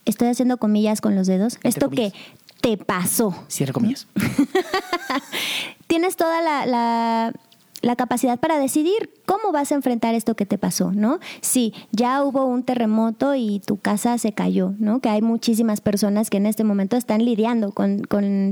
estoy 0.04 0.28
haciendo 0.28 0.58
comillas 0.58 1.00
con 1.00 1.14
los 1.14 1.26
dedos, 1.26 1.58
esto 1.62 1.90
que 1.90 2.12
te 2.60 2.76
pasó. 2.76 3.34
Cierra 3.48 3.72
comillas. 3.72 4.06
tienes 5.86 6.16
toda 6.16 6.40
la 6.40 6.66
la 6.66 7.32
capacidad 7.96 8.40
para 8.40 8.58
decidir 8.58 9.10
cómo 9.26 9.52
vas 9.52 9.72
a 9.72 9.74
enfrentar 9.74 10.14
esto 10.14 10.34
que 10.34 10.46
te 10.46 10.58
pasó, 10.58 10.92
¿no? 10.92 11.18
Si 11.40 11.72
ya 11.92 12.22
hubo 12.22 12.44
un 12.46 12.62
terremoto 12.62 13.34
y 13.34 13.60
tu 13.60 13.78
casa 13.78 14.18
se 14.18 14.32
cayó, 14.32 14.74
¿no? 14.78 15.00
Que 15.00 15.08
hay 15.08 15.22
muchísimas 15.22 15.80
personas 15.80 16.30
que 16.30 16.38
en 16.38 16.46
este 16.46 16.64
momento 16.64 16.96
están 16.96 17.24
lidiando 17.24 17.72
con, 17.72 18.02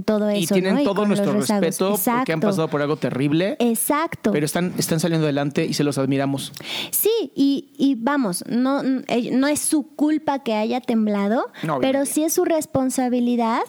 todo 0.05 0.29
eso. 0.29 0.57
Y 0.57 0.61
tienen 0.61 0.85
todo 0.85 1.07
nuestro 1.07 1.33
respeto 1.33 1.99
porque 2.05 2.33
han 2.33 2.41
pasado 2.41 2.69
por 2.69 2.83
algo 2.83 2.97
terrible. 2.97 3.57
Exacto. 3.59 4.33
Pero 4.33 4.47
están, 4.47 4.75
están 4.79 5.01
saliendo 5.01 5.27
adelante 5.27 5.65
y 5.65 5.75
se 5.75 5.85
los 5.85 5.99
admiramos. 5.99 6.53
Sí, 6.91 7.33
y, 7.35 7.97
vamos, 7.99 8.45
no, 8.49 8.83
no 8.83 9.49
es 9.49 9.61
su 9.61 9.87
culpa 9.95 10.41
que 10.41 10.55
haya 10.55 10.81
temblado, 10.81 11.47
pero 11.81 12.07
sí 12.07 12.25
es 12.25 12.33
su 12.33 12.45
responsabilidad 12.45 13.63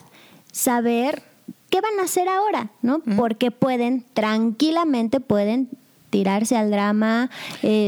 saber 0.51 1.23
¿qué 1.73 1.81
van 1.81 1.99
a 1.99 2.03
hacer 2.03 2.29
ahora? 2.29 2.69
¿No? 2.83 3.01
Porque 3.17 3.49
pueden, 3.49 4.05
tranquilamente 4.13 5.19
pueden 5.19 5.69
tirarse 6.11 6.55
al 6.55 6.69
drama. 6.69 7.31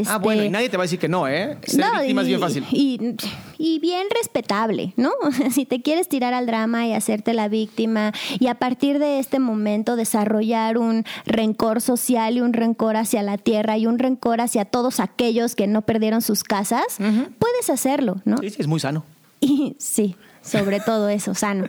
ah, 0.07 0.17
bueno, 0.17 0.41
y 0.41 0.45
este, 0.45 0.49
nadie 0.49 0.69
te 0.69 0.77
va 0.77 0.81
a 0.81 0.85
decir 0.85 0.97
que 0.97 1.07
no, 1.07 1.27
¿eh? 1.27 1.59
Ser 1.67 1.85
víctima 1.99 2.21
es 2.23 2.27
bien 2.27 2.39
fácil. 2.39 2.65
Y, 2.71 3.79
bien 3.79 4.07
respetable, 4.09 4.93
¿no? 4.97 5.11
si 5.51 5.65
te 5.65 5.83
quieres 5.83 6.09
tirar 6.09 6.33
al 6.33 6.47
drama 6.47 6.87
y 6.87 6.93
hacerte 6.93 7.35
la 7.35 7.47
víctima 7.47 8.11
y 8.39 8.47
a 8.47 8.55
partir 8.55 8.97
de 8.97 9.19
este 9.19 9.37
momento 9.37 9.95
desarrollar 9.95 10.79
un 10.79 11.05
rencor 11.27 11.79
social 11.79 12.37
y 12.37 12.41
un 12.41 12.53
rencor 12.53 12.97
hacia 12.97 13.21
la 13.21 13.37
tierra 13.37 13.77
y 13.77 13.85
un 13.85 13.99
rencor 13.99 14.41
hacia 14.41 14.65
todos 14.65 14.99
aquellos 14.99 15.53
que 15.53 15.67
no 15.67 15.83
perdieron 15.83 16.23
sus 16.23 16.43
casas, 16.43 16.97
puedes 16.97 17.69
hacerlo, 17.69 18.19
¿no? 18.25 18.39
Sí, 18.39 18.49
sí, 18.49 18.55
es 18.57 18.67
muy 18.67 18.79
sano. 18.79 19.05
Y 19.41 19.75
sí, 19.77 20.15
sobre 20.41 20.79
todo 20.79 21.09
eso, 21.09 21.35
sano. 21.35 21.67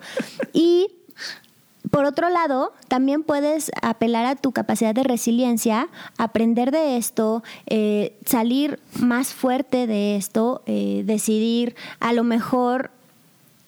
Y 0.54 0.86
por 1.90 2.04
otro 2.04 2.30
lado, 2.30 2.72
también 2.88 3.22
puedes 3.22 3.70
apelar 3.82 4.26
a 4.26 4.36
tu 4.36 4.52
capacidad 4.52 4.94
de 4.94 5.02
resiliencia, 5.02 5.88
aprender 6.18 6.70
de 6.70 6.96
esto, 6.96 7.42
eh, 7.66 8.16
salir 8.24 8.80
más 8.98 9.32
fuerte 9.32 9.86
de 9.86 10.16
esto, 10.16 10.62
eh, 10.66 11.02
decidir 11.04 11.76
a 12.00 12.12
lo 12.12 12.24
mejor 12.24 12.90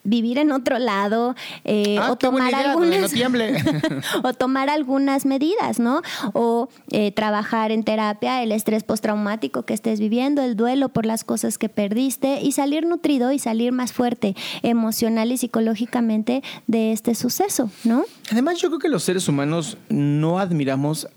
vivir 0.09 0.37
en 0.37 0.51
otro 0.51 0.79
lado 0.79 1.35
eh, 1.63 1.97
ah, 1.99 2.11
o 2.11 2.15
tomar 2.17 2.53
algunas 2.55 3.13
o 4.23 4.33
tomar 4.33 4.69
algunas 4.69 5.25
medidas, 5.25 5.79
¿no? 5.79 6.01
O 6.33 6.69
eh, 6.91 7.11
trabajar 7.11 7.71
en 7.71 7.83
terapia 7.83 8.43
el 8.43 8.51
estrés 8.51 8.83
postraumático 8.83 9.63
que 9.63 9.73
estés 9.73 9.99
viviendo, 9.99 10.41
el 10.41 10.55
duelo 10.55 10.89
por 10.89 11.05
las 11.05 11.23
cosas 11.23 11.57
que 11.57 11.69
perdiste 11.69 12.41
y 12.41 12.51
salir 12.51 12.85
nutrido 12.85 13.31
y 13.31 13.39
salir 13.39 13.71
más 13.71 13.93
fuerte 13.93 14.35
emocional 14.63 15.31
y 15.31 15.37
psicológicamente 15.37 16.43
de 16.67 16.91
este 16.91 17.15
suceso, 17.15 17.69
¿no? 17.83 18.03
Además, 18.31 18.59
yo 18.59 18.69
creo 18.69 18.79
que 18.79 18.89
los 18.89 19.03
seres 19.03 19.27
humanos 19.27 19.77
no 19.89 20.39
admiramos 20.39 21.07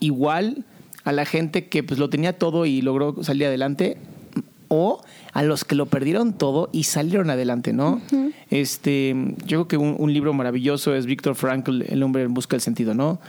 igual 0.00 0.64
a 1.04 1.12
la 1.12 1.24
gente 1.24 1.68
que 1.68 1.82
pues 1.82 1.98
lo 1.98 2.10
tenía 2.10 2.38
todo 2.38 2.66
y 2.66 2.80
logró 2.82 3.22
salir 3.22 3.46
adelante 3.46 3.98
o 4.68 5.02
a 5.32 5.42
los 5.42 5.64
que 5.64 5.74
lo 5.74 5.86
perdieron 5.86 6.32
todo 6.32 6.68
y 6.72 6.84
salieron 6.84 7.30
adelante, 7.30 7.72
¿no? 7.72 8.00
Este, 8.50 9.14
yo 9.46 9.66
creo 9.66 9.68
que 9.68 9.76
un, 9.76 10.12
libro 10.12 10.32
maravilloso 10.32 10.94
es 10.94 11.06
Víctor 11.06 11.34
Frankl, 11.34 11.82
El 11.82 12.02
hombre 12.02 12.22
en 12.22 12.34
busca 12.34 12.54
del 12.54 12.60
sentido, 12.60 12.94
¿no? 12.94 13.20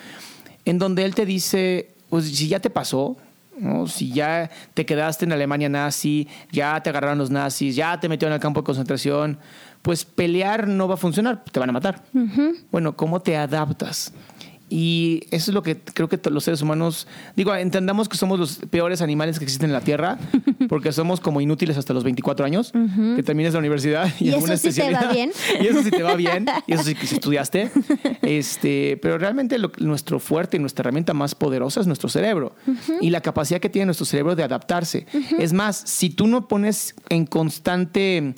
En 0.66 0.78
donde 0.78 1.06
él 1.06 1.16
te 1.16 1.26
dice, 1.26 1.90
pues 2.10 2.26
si 2.26 2.48
ya 2.48 2.60
te 2.60 2.70
pasó, 2.70 3.18
¿no? 3.58 3.88
si 3.88 4.12
ya 4.12 4.50
te 4.74 4.86
quedaste 4.86 5.26
en 5.26 5.32
Alemania 5.32 5.70
nazi, 5.70 6.28
ya 6.52 6.82
te 6.82 6.90
agarraron 6.90 7.18
los 7.18 7.30
nazis, 7.30 7.76
ya 7.76 8.00
te 8.00 8.10
metieron 8.10 8.34
al 8.34 8.40
campo 8.40 8.62
de 8.62 8.66
concentración, 8.66 9.38
pues 9.82 10.04
pelear 10.04 10.68
no 10.68 10.88
va 10.88 10.96
a 10.96 10.98
funcionar, 10.98 11.44
te 11.52 11.60
van 11.60 11.70
a 11.70 11.74
matar. 11.74 12.04
Bueno, 12.72 12.96
¿cómo 12.96 13.22
te 13.22 13.38
adaptas? 13.38 14.12
Y 14.68 15.24
eso 15.30 15.52
es 15.52 15.54
lo 15.56 15.62
que 15.62 15.78
creo 15.78 16.10
que 16.10 16.20
los 16.32 16.44
seres 16.44 16.62
humanos, 16.64 17.08
digo, 17.36 17.54
entendamos 17.56 18.10
que 18.10 18.18
somos 18.18 18.40
los 18.40 18.58
peores 18.72 19.02
animales 19.02 19.38
que 19.38 19.46
existen 19.46 19.70
en 19.70 19.74
la 19.74 19.82
Tierra, 19.82 20.18
porque 20.70 20.92
somos 20.92 21.20
como 21.20 21.40
inútiles 21.40 21.78
hasta 21.78 21.94
los 21.94 22.04
24 22.04 22.46
años, 22.46 22.72
que 23.16 23.22
termines 23.24 23.54
la 23.54 23.60
universidad 23.60 24.10
y, 24.20 24.30
¿Y 24.30 24.34
alguna 24.34 24.56
eso 24.56 24.72
sí 24.72 24.82
te 24.82 24.92
va 24.92 25.12
bien? 25.12 25.32
Y 25.62 25.68
eso 25.68 25.84
sí 25.84 25.92
te 25.92 26.02
va 26.04 26.16
bien, 26.16 26.48
y 26.66 26.74
eso 26.74 26.84
sí 26.84 26.96
que 26.96 27.06
estudiaste. 27.16 27.70
Este, 28.24 28.98
pero 29.02 29.18
realmente 29.18 29.58
lo- 29.60 29.72
nuestro 29.80 30.20
fuerte 30.20 30.58
y 30.58 30.60
nuestra 30.60 30.82
herramienta 30.82 31.14
más 31.14 31.36
poderosa 31.36 31.80
es 31.82 31.88
nuestro 31.88 32.10
cerebro 32.10 32.56
y 33.02 33.10
la 33.12 33.22
capacidad 33.22 33.60
que 33.60 33.70
tiene 33.70 33.86
nuestro 33.86 34.06
cerebro 34.06 34.36
de 34.36 34.44
adaptarse. 34.44 35.06
Es 35.38 35.54
más, 35.54 35.76
si 35.78 36.10
tú 36.10 36.26
no 36.28 36.48
pones 36.48 36.96
en 37.10 37.26
constante, 37.26 38.34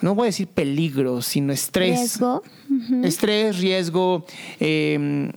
no 0.00 0.14
voy 0.14 0.24
a 0.24 0.26
decir 0.26 0.48
peligro, 0.48 1.22
sino 1.22 1.52
estrés. 1.52 1.98
Riesgo. 1.98 2.42
Estrés, 3.02 3.58
riesgo, 3.58 4.26
eh, 4.60 5.30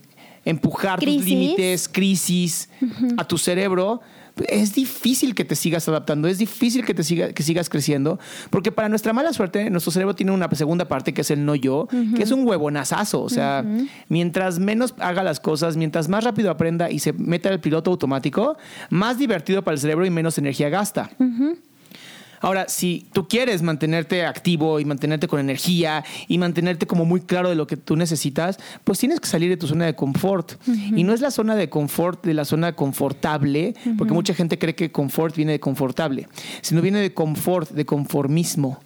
empujar 0.44 0.98
Crisis. 0.98 1.18
tus 1.18 1.26
límites, 1.26 1.88
crisis 1.88 2.68
a 3.16 3.26
tu 3.26 3.38
cerebro. 3.38 4.00
Es 4.48 4.74
difícil 4.74 5.34
que 5.34 5.44
te 5.44 5.54
sigas 5.54 5.86
adaptando, 5.88 6.26
es 6.26 6.38
difícil 6.38 6.84
que 6.84 6.94
te 6.94 7.02
siga, 7.02 7.32
que 7.32 7.42
sigas 7.42 7.68
creciendo, 7.68 8.18
porque 8.48 8.72
para 8.72 8.88
nuestra 8.88 9.12
mala 9.12 9.34
suerte, 9.34 9.68
nuestro 9.68 9.92
cerebro 9.92 10.14
tiene 10.14 10.32
una 10.32 10.48
segunda 10.54 10.86
parte 10.86 11.12
que 11.12 11.20
es 11.20 11.30
el 11.30 11.44
no 11.44 11.54
yo, 11.56 11.88
que 12.16 12.22
es 12.22 12.30
un 12.30 12.46
huevonazazo. 12.46 13.22
O 13.22 13.28
sea, 13.28 13.64
mientras 14.08 14.58
menos 14.58 14.94
haga 14.98 15.22
las 15.22 15.40
cosas, 15.40 15.76
mientras 15.76 16.08
más 16.08 16.24
rápido 16.24 16.50
aprenda 16.50 16.90
y 16.90 17.00
se 17.00 17.12
meta 17.12 17.50
el 17.50 17.60
piloto 17.60 17.90
automático, 17.90 18.56
más 18.88 19.18
divertido 19.18 19.62
para 19.62 19.74
el 19.74 19.80
cerebro 19.80 20.06
y 20.06 20.10
menos 20.10 20.38
energía 20.38 20.70
gasta. 20.70 21.10
Ahora, 22.40 22.66
si 22.68 23.06
tú 23.12 23.28
quieres 23.28 23.62
mantenerte 23.62 24.24
activo 24.24 24.80
y 24.80 24.84
mantenerte 24.84 25.28
con 25.28 25.40
energía 25.40 26.04
y 26.26 26.38
mantenerte 26.38 26.86
como 26.86 27.04
muy 27.04 27.20
claro 27.20 27.48
de 27.48 27.54
lo 27.54 27.66
que 27.66 27.76
tú 27.76 27.96
necesitas, 27.96 28.58
pues 28.84 28.98
tienes 28.98 29.20
que 29.20 29.28
salir 29.28 29.50
de 29.50 29.56
tu 29.56 29.66
zona 29.66 29.86
de 29.86 29.94
confort. 29.94 30.52
Y 30.66 31.04
no 31.04 31.12
es 31.12 31.20
la 31.20 31.30
zona 31.30 31.54
de 31.54 31.68
confort 31.68 32.24
de 32.24 32.34
la 32.34 32.44
zona 32.44 32.72
confortable, 32.72 33.74
porque 33.98 34.14
mucha 34.14 34.34
gente 34.34 34.58
cree 34.58 34.74
que 34.74 34.90
confort 34.90 35.36
viene 35.36 35.52
de 35.52 35.60
confortable, 35.60 36.28
sino 36.62 36.80
viene 36.80 37.00
de 37.00 37.12
confort, 37.12 37.70
de 37.70 37.84
conformismo. 37.84 38.80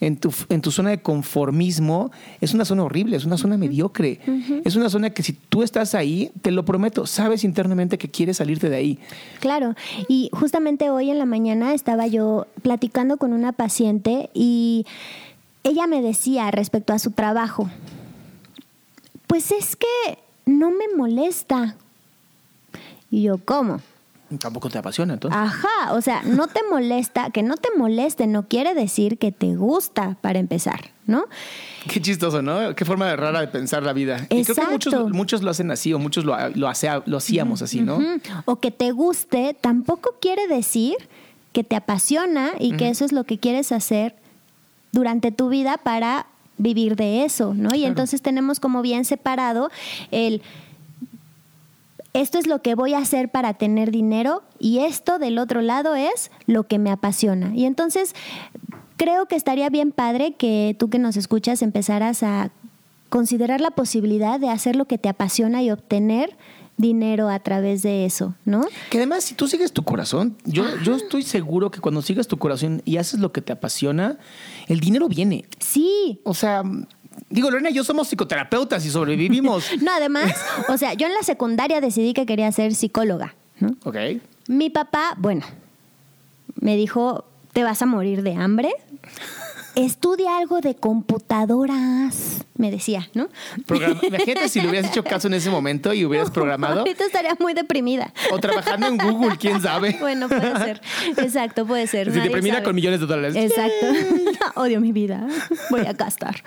En 0.00 0.16
tu, 0.16 0.32
en 0.48 0.60
tu 0.60 0.70
zona 0.70 0.90
de 0.90 1.02
conformismo 1.02 2.12
es 2.40 2.54
una 2.54 2.64
zona 2.64 2.84
horrible, 2.84 3.16
es 3.16 3.24
una 3.24 3.36
zona 3.36 3.56
mediocre. 3.56 4.20
Es 4.64 4.76
una 4.76 4.88
zona 4.90 5.10
que 5.10 5.24
si 5.24 5.32
tú 5.32 5.62
estás 5.62 5.94
ahí, 5.94 6.30
te 6.40 6.52
lo 6.52 6.64
prometo, 6.64 7.04
sabes 7.06 7.42
internamente 7.42 7.98
que 7.98 8.08
quieres 8.08 8.36
salirte 8.36 8.70
de 8.70 8.76
ahí. 8.76 8.98
Claro, 9.40 9.74
y 10.06 10.30
justamente 10.32 10.90
hoy 10.90 11.10
en 11.10 11.18
la 11.18 11.26
mañana 11.26 11.74
estaba 11.74 12.06
yo 12.06 12.46
platicando 12.62 13.16
con 13.16 13.32
una 13.32 13.52
paciente 13.52 14.30
y 14.34 14.86
ella 15.64 15.86
me 15.86 16.00
decía 16.00 16.50
respecto 16.50 16.92
a 16.92 16.98
su 16.98 17.10
trabajo, 17.10 17.68
pues 19.26 19.50
es 19.50 19.76
que 19.76 20.18
no 20.46 20.70
me 20.70 20.84
molesta. 20.96 21.76
Y 23.10 23.22
yo, 23.22 23.38
¿cómo? 23.44 23.80
Tampoco 24.40 24.68
te 24.68 24.76
apasiona, 24.78 25.14
entonces. 25.14 25.40
Ajá, 25.40 25.92
o 25.94 26.00
sea, 26.02 26.22
no 26.22 26.48
te 26.48 26.60
molesta, 26.70 27.30
que 27.30 27.42
no 27.42 27.56
te 27.56 27.68
moleste 27.78 28.26
no 28.26 28.46
quiere 28.46 28.74
decir 28.74 29.16
que 29.16 29.32
te 29.32 29.54
gusta 29.56 30.16
para 30.20 30.38
empezar, 30.38 30.90
¿no? 31.06 31.24
Qué 31.90 32.02
chistoso, 32.02 32.42
¿no? 32.42 32.74
Qué 32.74 32.84
forma 32.84 33.14
rara 33.16 33.40
de 33.40 33.48
pensar 33.48 33.82
la 33.82 33.94
vida. 33.94 34.26
Y 34.28 34.44
creo 34.44 34.54
que 34.56 34.66
muchos, 34.70 35.10
muchos 35.10 35.42
lo 35.42 35.50
hacen 35.50 35.70
así 35.70 35.94
o 35.94 35.98
muchos 35.98 36.26
lo, 36.26 36.36
lo, 36.50 36.68
hace- 36.68 36.90
lo 37.06 37.16
hacíamos 37.16 37.62
así, 37.62 37.80
¿no? 37.80 37.98
O 38.44 38.56
que 38.56 38.70
te 38.70 38.90
guste 38.90 39.56
tampoco 39.58 40.16
quiere 40.20 40.46
decir 40.46 40.96
que 41.52 41.64
te 41.64 41.76
apasiona 41.76 42.52
y 42.58 42.72
que 42.76 42.88
eso 42.90 43.06
es 43.06 43.12
lo 43.12 43.24
que 43.24 43.38
quieres 43.38 43.72
hacer 43.72 44.14
durante 44.92 45.32
tu 45.32 45.48
vida 45.48 45.78
para 45.78 46.26
vivir 46.58 46.96
de 46.96 47.24
eso, 47.24 47.54
¿no? 47.54 47.68
Y 47.70 47.78
Claro. 47.78 47.86
entonces 47.88 48.20
tenemos 48.20 48.60
como 48.60 48.82
bien 48.82 49.04
separado 49.04 49.70
el 50.10 50.42
esto 52.14 52.38
es 52.38 52.46
lo 52.46 52.62
que 52.62 52.74
voy 52.74 52.94
a 52.94 52.98
hacer 52.98 53.30
para 53.30 53.54
tener 53.54 53.90
dinero 53.90 54.42
y 54.58 54.80
esto 54.80 55.18
del 55.18 55.38
otro 55.38 55.60
lado 55.60 55.94
es 55.94 56.30
lo 56.46 56.64
que 56.64 56.78
me 56.78 56.90
apasiona. 56.90 57.54
Y 57.54 57.64
entonces 57.64 58.14
creo 58.96 59.26
que 59.26 59.36
estaría 59.36 59.68
bien 59.70 59.92
padre 59.92 60.32
que 60.32 60.74
tú 60.78 60.90
que 60.90 60.98
nos 60.98 61.16
escuchas 61.16 61.62
empezaras 61.62 62.22
a 62.22 62.50
considerar 63.08 63.60
la 63.60 63.70
posibilidad 63.70 64.38
de 64.40 64.50
hacer 64.50 64.76
lo 64.76 64.86
que 64.86 64.98
te 64.98 65.08
apasiona 65.08 65.62
y 65.62 65.70
obtener 65.70 66.36
dinero 66.78 67.28
a 67.28 67.40
través 67.40 67.82
de 67.82 68.06
eso, 68.06 68.34
¿no? 68.44 68.64
Que 68.88 68.98
además, 68.98 69.24
si 69.24 69.34
tú 69.34 69.48
sigues 69.48 69.72
tu 69.72 69.82
corazón, 69.82 70.36
yo, 70.44 70.64
yo 70.84 70.94
estoy 70.94 71.22
seguro 71.22 71.70
que 71.70 71.80
cuando 71.80 72.02
sigas 72.02 72.28
tu 72.28 72.38
corazón 72.38 72.82
y 72.84 72.96
haces 72.96 73.18
lo 73.20 73.32
que 73.32 73.42
te 73.42 73.52
apasiona, 73.52 74.16
el 74.68 74.78
dinero 74.80 75.08
viene. 75.08 75.44
Sí. 75.58 76.20
O 76.22 76.34
sea, 76.34 76.62
digo, 77.30 77.50
Lorena 77.50 77.70
y 77.70 77.74
yo 77.74 77.84
somos 77.84 78.08
psicoterapeutas 78.08 78.84
y 78.84 78.90
sobrevivimos. 78.90 79.70
No, 79.80 79.92
además, 79.92 80.34
o 80.68 80.76
sea, 80.76 80.94
yo 80.94 81.06
en 81.06 81.14
la 81.14 81.22
secundaria 81.22 81.80
decidí 81.80 82.12
que 82.14 82.26
quería 82.26 82.50
ser 82.52 82.74
psicóloga, 82.74 83.34
¿no? 83.60 83.76
ok. 83.84 83.96
Mi 84.48 84.70
papá, 84.70 85.14
bueno, 85.18 85.44
me 86.60 86.76
dijo, 86.76 87.24
¿te 87.52 87.62
vas 87.64 87.82
a 87.82 87.86
morir 87.86 88.22
de 88.22 88.34
hambre? 88.34 88.70
Estudia 89.78 90.36
algo 90.38 90.60
de 90.60 90.74
computadoras, 90.74 92.44
me 92.56 92.70
decía, 92.72 93.08
¿no? 93.14 93.28
Programa- 93.64 94.00
Imagínate 94.02 94.48
si 94.48 94.60
le 94.60 94.68
hubieras 94.68 94.90
hecho 94.90 95.04
caso 95.04 95.28
en 95.28 95.34
ese 95.34 95.50
momento 95.50 95.92
y 95.94 96.04
hubieras 96.04 96.30
programado. 96.32 96.80
Ahorita 96.80 97.04
estaría 97.04 97.36
muy 97.38 97.54
deprimida. 97.54 98.12
O 98.32 98.38
trabajando 98.38 98.88
en 98.88 98.98
Google, 98.98 99.36
quién 99.38 99.60
sabe. 99.62 99.96
Bueno, 100.00 100.28
puede 100.28 100.56
ser. 100.58 100.80
Exacto, 101.18 101.64
puede 101.64 101.86
ser. 101.86 102.08
Nadie 102.08 102.22
deprimida 102.22 102.54
sabe. 102.54 102.64
con 102.64 102.74
millones 102.74 102.98
de 103.00 103.06
dólares. 103.06 103.36
Exacto. 103.36 103.86
Odio 104.60 104.80
mi 104.80 104.90
vida. 104.90 105.26
Voy 105.70 105.86
a 105.86 105.92
gastar. 105.92 106.42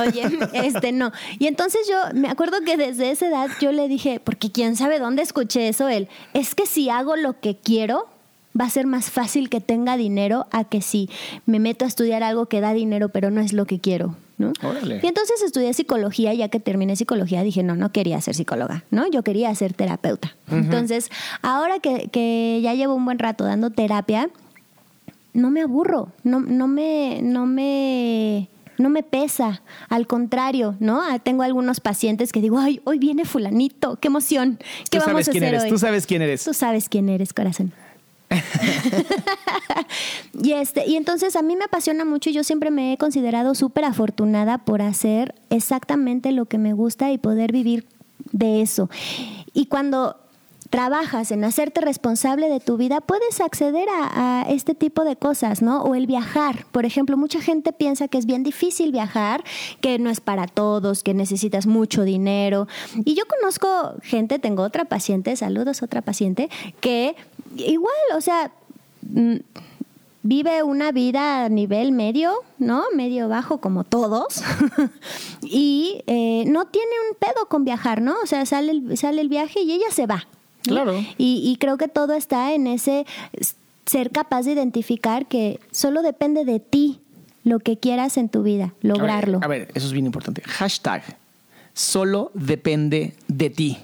Oye, 0.00 0.38
este 0.54 0.90
no. 0.92 1.12
Y 1.38 1.46
entonces 1.46 1.86
yo 1.88 1.96
me 2.14 2.28
acuerdo 2.28 2.62
que 2.64 2.76
desde 2.76 3.10
esa 3.12 3.28
edad 3.28 3.48
yo 3.60 3.70
le 3.70 3.86
dije, 3.88 4.20
porque 4.22 4.50
quién 4.50 4.74
sabe 4.76 4.98
dónde 4.98 5.22
escuché 5.22 5.68
eso, 5.68 5.88
él, 5.88 6.08
es 6.34 6.54
que 6.56 6.66
si 6.66 6.90
hago 6.90 7.14
lo 7.16 7.38
que 7.38 7.56
quiero, 7.56 8.08
va 8.58 8.66
a 8.66 8.70
ser 8.70 8.86
más 8.86 9.10
fácil 9.10 9.48
que 9.48 9.60
tenga 9.60 9.96
dinero 9.96 10.46
a 10.50 10.64
que 10.64 10.82
si 10.82 11.08
me 11.46 11.58
meto 11.58 11.84
a 11.84 11.88
estudiar 11.88 12.22
algo 12.22 12.46
que 12.46 12.60
da 12.60 12.72
dinero, 12.74 13.08
pero 13.08 13.30
no 13.30 13.40
es 13.40 13.52
lo 13.52 13.66
que 13.66 13.78
quiero. 13.80 14.16
¿no? 14.38 14.52
Órale. 14.62 15.00
Y 15.02 15.06
entonces 15.06 15.40
estudié 15.42 15.72
psicología, 15.72 16.34
ya 16.34 16.48
que 16.48 16.58
terminé 16.58 16.96
psicología 16.96 17.42
dije, 17.44 17.62
no, 17.62 17.76
no 17.76 17.92
quería 17.92 18.20
ser 18.20 18.34
psicóloga, 18.34 18.84
¿no? 18.90 19.08
Yo 19.08 19.22
quería 19.22 19.54
ser 19.54 19.72
terapeuta. 19.72 20.34
Entonces, 20.50 21.10
ahora 21.42 21.78
que, 21.78 22.08
que 22.10 22.58
ya 22.62 22.74
llevo 22.74 22.94
un 22.94 23.04
buen 23.04 23.20
rato 23.20 23.44
dando 23.44 23.70
terapia, 23.70 24.30
no 25.32 25.50
me 25.50 25.62
aburro, 25.62 26.08
no, 26.24 26.40
no 26.40 26.66
me, 26.66 27.20
no 27.22 27.46
me, 27.46 28.48
no 28.78 28.90
me 28.90 29.02
pesa, 29.04 29.62
al 29.88 30.06
contrario, 30.08 30.74
¿no? 30.80 31.00
Ah, 31.02 31.18
Tengo 31.20 31.42
algunos 31.44 31.80
pacientes 31.80 32.32
que 32.32 32.40
digo, 32.40 32.58
ay, 32.58 32.80
hoy 32.84 32.98
viene 32.98 33.24
fulanito, 33.24 33.96
qué 33.96 34.08
emoción, 34.08 34.58
¿qué 34.90 34.98
Tú 34.98 35.04
vamos 35.06 35.24
sabes 35.24 35.28
a 35.28 35.30
quién 35.32 35.44
hacer 35.44 35.54
eres, 35.54 35.64
hoy? 35.64 35.70
tú 35.70 35.78
sabes 35.78 36.06
quién 36.06 36.22
eres. 36.22 36.44
Tú 36.44 36.52
sabes 36.52 36.88
quién 36.88 37.08
eres, 37.08 37.32
corazón. 37.32 37.72
y 40.42 40.52
este, 40.52 40.86
y 40.86 40.96
entonces 40.96 41.36
a 41.36 41.42
mí 41.42 41.56
me 41.56 41.64
apasiona 41.64 42.04
mucho 42.04 42.30
y 42.30 42.32
yo 42.32 42.44
siempre 42.44 42.70
me 42.70 42.92
he 42.92 42.98
considerado 42.98 43.54
súper 43.54 43.84
afortunada 43.84 44.58
por 44.58 44.82
hacer 44.82 45.34
exactamente 45.50 46.32
lo 46.32 46.46
que 46.46 46.58
me 46.58 46.72
gusta 46.72 47.12
y 47.12 47.18
poder 47.18 47.52
vivir 47.52 47.86
de 48.32 48.62
eso. 48.62 48.88
Y 49.52 49.66
cuando 49.66 50.16
trabajas 50.72 51.30
en 51.32 51.44
hacerte 51.44 51.82
responsable 51.82 52.48
de 52.48 52.58
tu 52.58 52.78
vida, 52.78 53.02
puedes 53.02 53.42
acceder 53.42 53.88
a, 53.90 54.46
este 54.48 54.74
tipo 54.74 55.04
de 55.04 55.16
cosas, 55.16 55.60
¿no? 55.60 55.82
O 55.82 55.94
el 55.94 56.06
viajar. 56.06 56.64
Por 56.72 56.86
ejemplo, 56.86 57.18
mucha 57.18 57.42
gente 57.42 57.74
piensa 57.74 58.08
que 58.08 58.16
es 58.16 58.24
bien 58.24 58.42
difícil 58.42 58.90
viajar, 58.90 59.44
que 59.82 59.98
no 59.98 60.08
es 60.08 60.20
para 60.20 60.46
todos, 60.46 61.02
que 61.02 61.12
necesitas 61.12 61.66
mucho 61.66 62.04
dinero. 62.04 62.68
Y 63.04 63.14
yo 63.14 63.24
conozco 63.26 63.68
gente, 64.02 64.38
tengo 64.38 64.62
otra 64.62 64.86
paciente, 64.86 65.36
saludos, 65.36 65.82
otra 65.82 66.00
paciente, 66.00 66.48
que 66.80 67.16
igual, 67.56 67.94
o 68.14 68.20
sea, 68.20 68.50
mm, 69.02 69.36
vive 70.22 70.62
una 70.62 70.92
vida 70.92 71.44
a 71.44 71.48
nivel 71.48 71.92
medio, 71.92 72.32
¿no? 72.58 72.84
Medio 72.94 73.28
bajo 73.28 73.58
como 73.58 73.84
todos. 73.84 74.42
y 75.42 76.02
eh, 76.06 76.44
no 76.46 76.66
tiene 76.66 76.92
un 77.10 77.16
pedo 77.16 77.46
con 77.48 77.64
viajar, 77.64 78.00
¿no? 78.00 78.14
O 78.22 78.26
sea, 78.26 78.46
sale 78.46 78.72
el, 78.72 78.96
sale 78.96 79.20
el 79.20 79.28
viaje 79.28 79.60
y 79.62 79.72
ella 79.72 79.90
se 79.90 80.06
va. 80.06 80.26
Claro. 80.62 80.96
Y, 81.18 81.42
y 81.44 81.56
creo 81.58 81.76
que 81.76 81.88
todo 81.88 82.14
está 82.14 82.52
en 82.52 82.68
ese 82.68 83.04
ser 83.84 84.10
capaz 84.10 84.42
de 84.42 84.52
identificar 84.52 85.26
que 85.26 85.58
solo 85.72 86.02
depende 86.02 86.44
de 86.44 86.60
ti 86.60 87.00
lo 87.44 87.58
que 87.58 87.78
quieras 87.78 88.16
en 88.16 88.28
tu 88.28 88.42
vida, 88.44 88.74
lograrlo. 88.80 89.38
A 89.42 89.48
ver, 89.48 89.62
a 89.62 89.64
ver, 89.64 89.72
eso 89.74 89.86
es 89.86 89.92
bien 89.92 90.06
importante. 90.06 90.42
Hashtag. 90.42 91.02
Solo 91.74 92.30
depende 92.34 93.14
de 93.28 93.50
ti. 93.50 93.78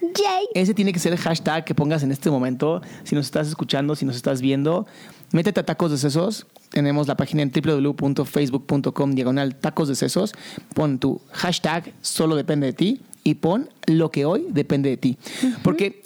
Yay. 0.00 0.46
Ese 0.54 0.74
tiene 0.74 0.92
que 0.92 0.98
ser 0.98 1.12
el 1.12 1.18
hashtag 1.18 1.64
que 1.64 1.74
pongas 1.74 2.02
en 2.02 2.12
este 2.12 2.30
momento. 2.30 2.82
Si 3.04 3.14
nos 3.14 3.26
estás 3.26 3.48
escuchando, 3.48 3.94
si 3.96 4.04
nos 4.04 4.16
estás 4.16 4.40
viendo, 4.40 4.86
métete 5.32 5.60
a 5.60 5.66
Tacos 5.66 5.90
de 5.90 5.98
Sesos. 5.98 6.46
Tenemos 6.70 7.08
la 7.08 7.16
página 7.16 7.42
en 7.42 7.50
www.facebook.com 7.50 9.12
diagonal 9.12 9.56
tacos 9.56 9.88
de 9.88 9.96
sesos. 9.96 10.32
Pon 10.74 10.98
tu 10.98 11.20
hashtag 11.32 11.92
solo 12.00 12.36
depende 12.36 12.68
de 12.68 12.72
ti 12.72 13.00
y 13.24 13.34
pon 13.34 13.68
lo 13.86 14.10
que 14.10 14.24
hoy 14.24 14.46
depende 14.50 14.88
de 14.88 14.96
ti. 14.96 15.18
Porque 15.64 16.02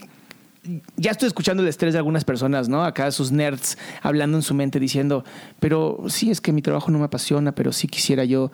ya 0.97 1.11
estoy 1.11 1.27
escuchando 1.27 1.63
el 1.63 1.69
estrés 1.69 1.93
de 1.93 1.99
algunas 1.99 2.25
personas, 2.25 2.69
¿no? 2.69 2.83
Acá 2.83 3.11
sus 3.11 3.31
nerds 3.31 3.77
hablando 4.03 4.39
en 4.39 4.43
su 4.43 4.55
mente 4.55 4.81
diciendo, 4.81 5.25
pero 5.61 6.05
sí 6.09 6.31
es 6.31 6.41
que 6.41 6.53
mi 6.53 6.63
trabajo 6.63 6.91
no 6.91 6.99
me 6.99 7.05
apasiona, 7.05 7.53
pero 7.53 7.73
sí 7.73 7.87
quisiera 7.87 8.25
yo 8.25 8.51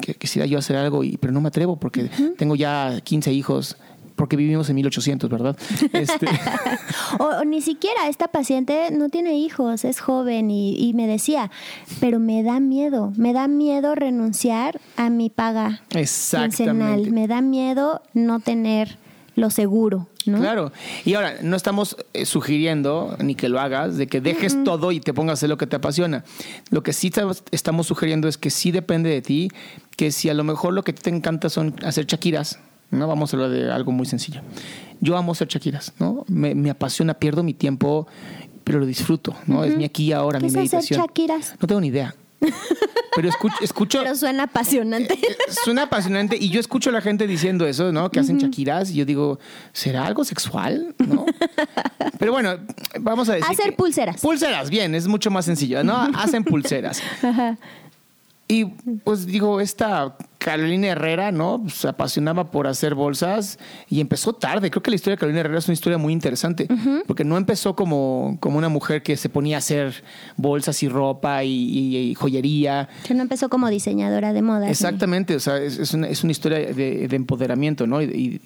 que 0.00 0.14
quisiera 0.14 0.46
yo 0.46 0.58
hacer 0.58 0.76
algo, 0.76 1.02
y, 1.02 1.16
pero 1.16 1.32
no 1.32 1.40
me 1.40 1.48
atrevo 1.48 1.74
porque 1.74 2.08
tengo 2.38 2.54
ya 2.54 3.00
15 3.02 3.32
hijos, 3.32 3.76
porque 4.16 4.36
vivimos 4.36 4.68
en 4.70 4.76
1800, 4.76 5.28
¿verdad? 5.30 5.56
Este, 5.92 6.26
O, 7.18 7.24
o 7.24 7.44
ni 7.44 7.60
siquiera 7.60 8.08
esta 8.08 8.28
paciente 8.28 8.90
no 8.90 9.08
tiene 9.08 9.34
hijos, 9.36 9.84
es 9.84 10.00
joven 10.00 10.50
y, 10.50 10.74
y 10.76 10.94
me 10.94 11.06
decía, 11.06 11.50
pero 12.00 12.18
me 12.18 12.42
da 12.42 12.60
miedo, 12.60 13.12
me 13.16 13.32
da 13.32 13.48
miedo 13.48 13.94
renunciar 13.94 14.80
a 14.96 15.10
mi 15.10 15.30
paga 15.30 15.82
quincenal, 15.88 17.10
me 17.10 17.26
da 17.28 17.40
miedo 17.40 18.02
no 18.14 18.40
tener 18.40 18.98
lo 19.34 19.48
seguro, 19.48 20.08
¿no? 20.26 20.38
Claro. 20.40 20.72
Y 21.06 21.14
ahora, 21.14 21.36
no 21.42 21.56
estamos 21.56 21.96
eh, 22.12 22.26
sugiriendo, 22.26 23.16
ni 23.22 23.34
que 23.34 23.48
lo 23.48 23.60
hagas, 23.60 23.96
de 23.96 24.06
que 24.06 24.20
dejes 24.20 24.62
todo 24.62 24.92
y 24.92 25.00
te 25.00 25.14
pongas 25.14 25.30
a 25.32 25.34
hacer 25.34 25.48
lo 25.48 25.56
que 25.56 25.66
te 25.66 25.76
apasiona. 25.76 26.22
Lo 26.70 26.82
que 26.82 26.92
sí 26.92 27.06
estamos- 27.06 27.42
estamos 27.50 27.86
sugiriendo 27.86 28.28
es 28.28 28.36
que 28.36 28.50
sí 28.50 28.72
depende 28.72 29.08
de 29.08 29.22
ti, 29.22 29.50
que 29.96 30.12
si 30.12 30.28
a 30.28 30.34
lo 30.34 30.44
mejor 30.44 30.74
lo 30.74 30.82
que 30.82 30.92
te 30.92 31.08
encanta 31.08 31.48
son 31.48 31.74
hacer 31.82 32.06
chaquiras, 32.06 32.58
¿no? 32.92 33.08
Vamos 33.08 33.32
a 33.32 33.36
hablar 33.36 33.50
de 33.50 33.70
algo 33.72 33.90
muy 33.90 34.06
sencillo. 34.06 34.40
Yo 35.00 35.16
amo 35.16 35.32
hacer 35.32 35.48
chaquiras, 35.48 35.92
¿no? 35.98 36.24
Me, 36.28 36.54
me 36.54 36.70
apasiona, 36.70 37.14
pierdo 37.14 37.42
mi 37.42 37.54
tiempo, 37.54 38.06
pero 38.62 38.78
lo 38.78 38.86
disfruto, 38.86 39.34
¿no? 39.48 39.64
Es 39.64 39.76
mi 39.76 39.84
aquí 39.84 40.04
y 40.04 40.12
ahora, 40.12 40.38
¿Qué 40.38 40.44
mi 40.44 40.48
es 40.48 40.52
hacer 40.54 40.62
meditación. 40.68 41.00
Shakiras? 41.00 41.54
No 41.60 41.66
tengo 41.66 41.80
ni 41.80 41.88
idea. 41.88 42.14
Pero 43.14 43.28
escucho, 43.28 43.54
escucho 43.60 44.00
Pero 44.02 44.16
suena 44.16 44.44
apasionante. 44.44 45.14
eh, 45.14 45.36
suena 45.64 45.82
apasionante 45.82 46.36
y 46.40 46.48
yo 46.50 46.58
escucho 46.60 46.90
a 46.90 46.92
la 46.92 47.00
gente 47.00 47.26
diciendo 47.26 47.66
eso, 47.66 47.92
¿no? 47.92 48.10
Que 48.10 48.20
hacen 48.20 48.38
chaquiras 48.38 48.90
y 48.90 48.94
yo 48.94 49.04
digo, 49.04 49.38
¿será 49.72 50.06
algo 50.06 50.24
sexual? 50.24 50.94
¿No? 50.98 51.24
Pero 52.18 52.32
bueno, 52.32 52.54
vamos 53.00 53.28
a 53.28 53.34
decir. 53.34 53.48
Hacer 53.50 53.66
que- 53.70 53.76
pulseras. 53.76 54.20
Pulseras, 54.20 54.70
bien, 54.70 54.94
es 54.94 55.06
mucho 55.06 55.30
más 55.30 55.44
sencillo, 55.44 55.84
¿no? 55.84 55.94
Hacen 56.14 56.42
pulseras. 56.42 57.00
Ajá. 57.22 57.58
Y 58.48 58.64
pues 59.04 59.24
digo, 59.26 59.60
esta 59.60 60.16
Carolina 60.42 60.88
Herrera, 60.88 61.30
¿no? 61.32 61.64
Se 61.68 61.88
apasionaba 61.88 62.50
por 62.50 62.66
hacer 62.66 62.94
bolsas 62.94 63.58
y 63.88 64.00
empezó 64.00 64.32
tarde. 64.32 64.70
Creo 64.70 64.82
que 64.82 64.90
la 64.90 64.96
historia 64.96 65.14
de 65.16 65.20
Carolina 65.20 65.40
Herrera 65.40 65.58
es 65.58 65.66
una 65.68 65.74
historia 65.74 65.98
muy 65.98 66.12
interesante, 66.12 66.66
porque 67.06 67.24
no 67.24 67.36
empezó 67.36 67.74
como, 67.76 68.36
como 68.40 68.58
una 68.58 68.68
mujer 68.68 69.02
que 69.02 69.16
se 69.16 69.28
ponía 69.28 69.56
a 69.56 69.58
hacer 69.58 70.02
bolsas 70.36 70.82
y 70.82 70.88
ropa 70.88 71.44
y, 71.44 71.50
y- 71.52 71.96
y 72.10 72.14
joyería. 72.14 72.88
No 73.14 73.22
empezó 73.22 73.48
como 73.48 73.68
diseñadora 73.68 74.32
de 74.32 74.42
moda. 74.42 74.68
Exactamente, 74.70 75.36
o 75.36 75.40
sea, 75.40 75.58
es, 75.58 75.78
es 75.78 75.94
una, 75.94 76.08
es 76.08 76.22
una 76.24 76.32
historia 76.32 76.58
de, 76.58 77.06
de 77.08 77.16
empoderamiento, 77.16 77.86
¿no? 77.86 78.02
Y, 78.02 78.40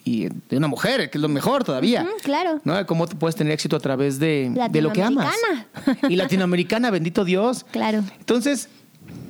de 0.49 0.57
una 0.57 0.69
mujer, 0.69 1.09
que 1.11 1.19
es 1.19 1.23
lo 1.23 1.29
mejor 1.29 1.65
todavía. 1.65 2.07
Claro. 2.23 2.61
¿No? 2.65 2.85
Cómo 2.87 3.07
puedes 3.07 3.37
tener 3.37 3.53
éxito 3.53 3.77
a 3.77 3.81
través 3.81 4.19
de, 4.19 4.51
de 4.71 4.83
lo 4.83 4.93
que 4.93 5.03
amas. 5.03 5.27
Latinoamericana. 5.27 6.11
Y 6.13 6.17
latinoamericana, 6.17 6.91
bendito 6.91 7.25
Dios. 7.25 7.65
Claro. 7.71 8.03
Entonces, 8.19 8.69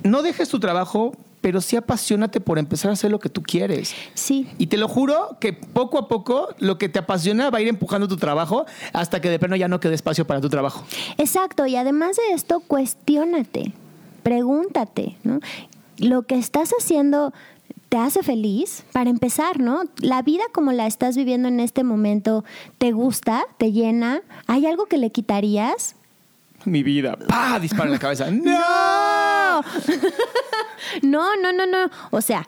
no 0.02 0.22
dejes 0.22 0.48
tu 0.48 0.58
trabajo, 0.60 1.14
pero 1.46 1.60
sí 1.60 1.76
apasionate 1.76 2.40
por 2.40 2.58
empezar 2.58 2.90
a 2.90 2.94
hacer 2.94 3.08
lo 3.08 3.20
que 3.20 3.28
tú 3.28 3.40
quieres. 3.40 3.94
Sí. 4.14 4.48
Y 4.58 4.66
te 4.66 4.76
lo 4.76 4.88
juro 4.88 5.36
que 5.38 5.52
poco 5.52 5.96
a 5.96 6.08
poco 6.08 6.48
lo 6.58 6.76
que 6.76 6.88
te 6.88 6.98
apasiona 6.98 7.50
va 7.50 7.58
a 7.58 7.60
ir 7.60 7.68
empujando 7.68 8.08
tu 8.08 8.16
trabajo 8.16 8.66
hasta 8.92 9.20
que 9.20 9.30
de 9.30 9.38
plano 9.38 9.54
ya 9.54 9.68
no 9.68 9.78
quede 9.78 9.94
espacio 9.94 10.26
para 10.26 10.40
tu 10.40 10.48
trabajo. 10.48 10.84
Exacto, 11.18 11.64
y 11.64 11.76
además 11.76 12.16
de 12.16 12.34
esto, 12.34 12.58
cuestiónate, 12.58 13.72
pregúntate, 14.24 15.14
¿no? 15.22 15.38
Lo 15.98 16.22
que 16.22 16.34
estás 16.34 16.72
haciendo 16.76 17.32
te 17.90 17.96
hace 17.96 18.24
feliz, 18.24 18.82
para 18.90 19.08
empezar, 19.08 19.60
¿no? 19.60 19.84
La 20.00 20.22
vida 20.22 20.42
como 20.52 20.72
la 20.72 20.88
estás 20.88 21.16
viviendo 21.16 21.46
en 21.46 21.60
este 21.60 21.84
momento, 21.84 22.44
¿te 22.78 22.90
gusta? 22.90 23.44
¿Te 23.56 23.70
llena? 23.70 24.20
¿Hay 24.48 24.66
algo 24.66 24.86
que 24.86 24.98
le 24.98 25.10
quitarías? 25.10 25.94
Mi 26.64 26.82
vida. 26.82 27.16
¡Pah! 27.28 27.60
Dispara 27.60 27.84
en 27.84 27.92
la 27.92 27.98
cabeza. 28.00 28.30
¡No! 28.32 29.35
No, 31.02 31.36
no, 31.36 31.52
no, 31.52 31.66
no. 31.66 31.90
O 32.10 32.20
sea, 32.20 32.46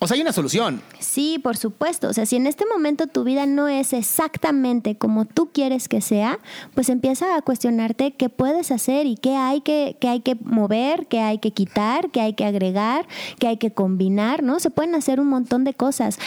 O 0.00 0.06
sea, 0.06 0.16
hay 0.16 0.20
una 0.20 0.32
solución. 0.32 0.82
Sí, 0.98 1.38
por 1.38 1.56
supuesto. 1.56 2.08
O 2.08 2.12
sea, 2.12 2.26
si 2.26 2.34
en 2.34 2.48
este 2.48 2.64
momento 2.66 3.06
tu 3.06 3.22
vida 3.22 3.46
no 3.46 3.68
es 3.68 3.92
exactamente 3.92 4.96
como 4.96 5.26
tú 5.26 5.50
quieres 5.52 5.88
que 5.88 6.00
sea, 6.00 6.40
pues 6.74 6.88
empieza 6.88 7.36
a 7.36 7.42
cuestionarte 7.42 8.12
qué 8.12 8.28
puedes 8.28 8.72
hacer 8.72 9.06
y 9.06 9.16
qué 9.16 9.36
hay 9.36 9.60
que, 9.60 9.96
qué 10.00 10.08
hay 10.08 10.20
que 10.20 10.34
mover, 10.34 11.06
qué 11.06 11.20
hay 11.20 11.38
que 11.38 11.52
quitar, 11.52 12.10
qué 12.10 12.20
hay 12.20 12.34
que 12.34 12.44
agregar, 12.44 13.06
qué 13.38 13.46
hay 13.46 13.58
que 13.58 13.72
combinar, 13.72 14.42
¿no? 14.42 14.58
Se 14.58 14.70
pueden 14.70 14.94
hacer 14.96 15.20
un 15.20 15.28
montón 15.28 15.62
de 15.62 15.74
cosas. 15.74 16.18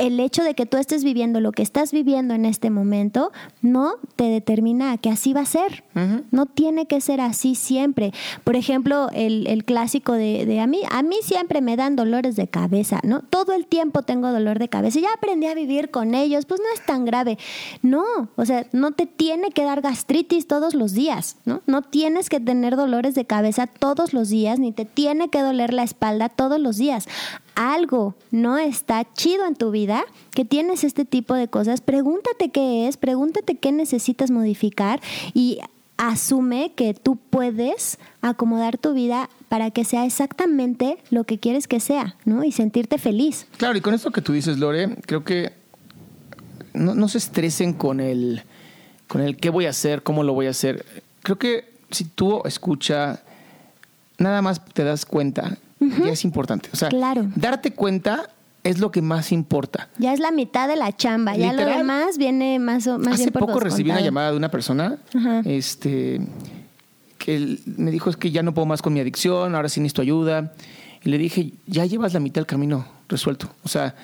El 0.00 0.18
hecho 0.18 0.42
de 0.42 0.54
que 0.54 0.64
tú 0.64 0.78
estés 0.78 1.04
viviendo 1.04 1.40
lo 1.40 1.52
que 1.52 1.62
estás 1.62 1.92
viviendo 1.92 2.32
en 2.32 2.46
este 2.46 2.70
momento 2.70 3.32
no 3.60 3.96
te 4.16 4.24
determina 4.24 4.96
que 4.96 5.10
así 5.10 5.34
va 5.34 5.42
a 5.42 5.44
ser. 5.44 5.84
No 6.30 6.46
tiene 6.46 6.86
que 6.86 7.02
ser 7.02 7.20
así 7.20 7.54
siempre. 7.54 8.12
Por 8.42 8.56
ejemplo, 8.56 9.10
el, 9.12 9.46
el 9.46 9.66
clásico 9.66 10.14
de, 10.14 10.46
de 10.46 10.60
a 10.60 10.66
mí, 10.66 10.80
a 10.90 11.02
mí 11.02 11.16
siempre 11.22 11.60
me 11.60 11.76
dan 11.76 11.96
dolores 11.96 12.34
de 12.34 12.48
cabeza, 12.48 13.00
¿no? 13.02 13.20
Todo 13.20 13.52
el 13.52 13.66
tiempo 13.66 14.00
tengo 14.00 14.32
dolor 14.32 14.58
de 14.58 14.70
cabeza. 14.70 15.00
Ya 15.00 15.12
aprendí 15.12 15.48
a 15.48 15.54
vivir 15.54 15.90
con 15.90 16.14
ellos, 16.14 16.46
pues 16.46 16.60
no 16.60 16.66
es 16.74 16.86
tan 16.86 17.04
grave. 17.04 17.36
No, 17.82 18.04
o 18.36 18.46
sea, 18.46 18.66
no 18.72 18.92
te 18.92 19.04
tiene 19.04 19.50
que 19.50 19.64
dar 19.64 19.82
gastritis 19.82 20.46
todos 20.46 20.72
los 20.72 20.94
días, 20.94 21.36
¿no? 21.44 21.60
No 21.66 21.82
tienes 21.82 22.30
que 22.30 22.40
tener 22.40 22.76
dolores 22.76 23.14
de 23.14 23.26
cabeza 23.26 23.66
todos 23.66 24.14
los 24.14 24.30
días, 24.30 24.58
ni 24.58 24.72
te 24.72 24.86
tiene 24.86 25.28
que 25.28 25.42
doler 25.42 25.74
la 25.74 25.82
espalda 25.82 26.30
todos 26.30 26.58
los 26.58 26.78
días. 26.78 27.06
Algo 27.60 28.14
no 28.30 28.56
está 28.56 29.06
chido 29.12 29.44
en 29.44 29.54
tu 29.54 29.70
vida, 29.70 30.06
que 30.32 30.46
tienes 30.46 30.82
este 30.82 31.04
tipo 31.04 31.34
de 31.34 31.48
cosas, 31.48 31.82
pregúntate 31.82 32.48
qué 32.48 32.88
es, 32.88 32.96
pregúntate 32.96 33.56
qué 33.56 33.70
necesitas 33.70 34.30
modificar 34.30 35.02
y 35.34 35.58
asume 35.98 36.72
que 36.74 36.94
tú 36.94 37.16
puedes 37.16 37.98
acomodar 38.22 38.78
tu 38.78 38.94
vida 38.94 39.28
para 39.50 39.70
que 39.72 39.84
sea 39.84 40.06
exactamente 40.06 40.96
lo 41.10 41.24
que 41.24 41.38
quieres 41.38 41.68
que 41.68 41.80
sea, 41.80 42.16
¿no? 42.24 42.44
Y 42.44 42.52
sentirte 42.52 42.96
feliz. 42.96 43.46
Claro, 43.58 43.76
y 43.76 43.82
con 43.82 43.92
esto 43.92 44.10
que 44.10 44.22
tú 44.22 44.32
dices, 44.32 44.56
Lore, 44.56 44.96
creo 45.04 45.22
que 45.22 45.52
no, 46.72 47.08
se 47.08 47.18
estresen 47.18 47.74
con 47.74 48.00
el, 48.00 48.42
con 49.06 49.20
el 49.20 49.36
qué 49.36 49.50
voy 49.50 49.66
a 49.66 49.70
hacer, 49.70 50.02
cómo 50.02 50.22
lo 50.22 50.32
voy 50.32 50.46
a 50.46 50.50
hacer. 50.50 50.86
Creo 51.22 51.38
que 51.38 51.68
si 51.90 52.04
tú 52.04 52.40
escucha, 52.46 53.20
nada 54.16 54.40
más 54.40 54.64
te 54.64 54.82
das 54.82 55.04
cuenta, 55.04 55.58
ya 55.80 56.12
es 56.12 56.24
importante. 56.24 56.68
O 56.72 56.76
sea, 56.76 56.88
Claro. 56.88 57.26
darte 57.34 57.72
cuenta 57.72 58.28
es 58.62 58.78
lo 58.78 58.90
que 58.90 59.00
más 59.02 59.32
importa. 59.32 59.88
Ya 59.98 60.12
es 60.12 60.20
la 60.20 60.30
mitad 60.30 60.68
de 60.68 60.76
la 60.76 60.94
chamba, 60.94 61.34
ya 61.36 61.52
lo 61.54 61.64
demás 61.64 62.18
viene 62.18 62.58
más 62.58 62.86
o 62.86 62.98
más 62.98 63.14
Hace 63.14 63.24
bien 63.24 63.32
por 63.32 63.46
poco 63.46 63.60
recibí 63.60 63.90
una 63.90 64.00
llamada 64.02 64.30
de 64.32 64.36
una 64.36 64.50
persona 64.50 64.98
este, 65.46 66.20
que 67.18 67.36
él- 67.36 67.60
me 67.78 67.90
dijo 67.90 68.10
es 68.10 68.16
que 68.16 68.30
ya 68.30 68.42
no 68.42 68.52
puedo 68.52 68.66
más 68.66 68.82
con 68.82 68.92
mi 68.92 69.00
adicción, 69.00 69.54
ahora 69.54 69.68
sí 69.68 69.80
necesito 69.80 70.02
ayuda. 70.02 70.52
Y 71.02 71.08
le 71.08 71.16
dije, 71.16 71.52
ya 71.66 71.86
llevas 71.86 72.12
la 72.12 72.20
mitad 72.20 72.34
del 72.42 72.46
camino 72.46 72.84
resuelto. 73.08 73.48
O 73.64 73.68
sea, 73.68 73.94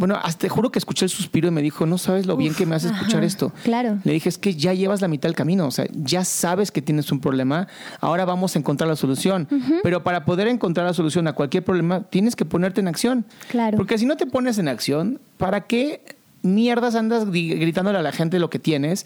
bueno, 0.00 0.16
hasta 0.20 0.38
te 0.40 0.48
juro 0.48 0.72
que 0.72 0.78
escuché 0.78 1.04
el 1.04 1.10
suspiro 1.10 1.48
y 1.48 1.50
me 1.50 1.60
dijo, 1.60 1.84
no 1.84 1.98
sabes 1.98 2.24
lo 2.24 2.34
bien 2.34 2.52
Uf, 2.52 2.56
que 2.58 2.64
me 2.64 2.74
hace 2.74 2.86
escuchar 2.88 3.18
ajá, 3.18 3.26
esto. 3.26 3.52
claro. 3.64 3.98
Le 4.02 4.14
dije, 4.14 4.30
es 4.30 4.38
que 4.38 4.54
ya 4.54 4.72
llevas 4.72 5.02
la 5.02 5.08
mitad 5.08 5.28
del 5.28 5.36
camino, 5.36 5.66
o 5.66 5.70
sea, 5.70 5.84
ya 5.92 6.24
sabes 6.24 6.72
que 6.72 6.80
tienes 6.80 7.12
un 7.12 7.20
problema, 7.20 7.68
ahora 8.00 8.24
vamos 8.24 8.56
a 8.56 8.58
encontrar 8.58 8.88
la 8.88 8.96
solución. 8.96 9.46
Pero 9.82 10.02
para 10.02 10.24
poder 10.24 10.48
encontrar 10.48 10.86
la 10.86 10.94
solución 10.94 11.28
a 11.28 11.34
cualquier 11.34 11.64
problema, 11.64 12.04
tienes 12.04 12.34
que 12.34 12.46
ponerte 12.46 12.80
en 12.80 12.88
acción. 12.88 13.26
Claro. 13.50 13.76
Porque 13.76 13.98
si 13.98 14.06
no 14.06 14.16
te 14.16 14.24
pones 14.24 14.56
en 14.56 14.68
acción, 14.68 15.20
¿para 15.36 15.66
qué 15.66 16.02
mierdas 16.40 16.94
andas 16.94 17.30
gritándole 17.30 17.98
a 17.98 18.02
la 18.02 18.12
gente 18.12 18.38
lo 18.38 18.48
que 18.48 18.58
tienes 18.58 19.04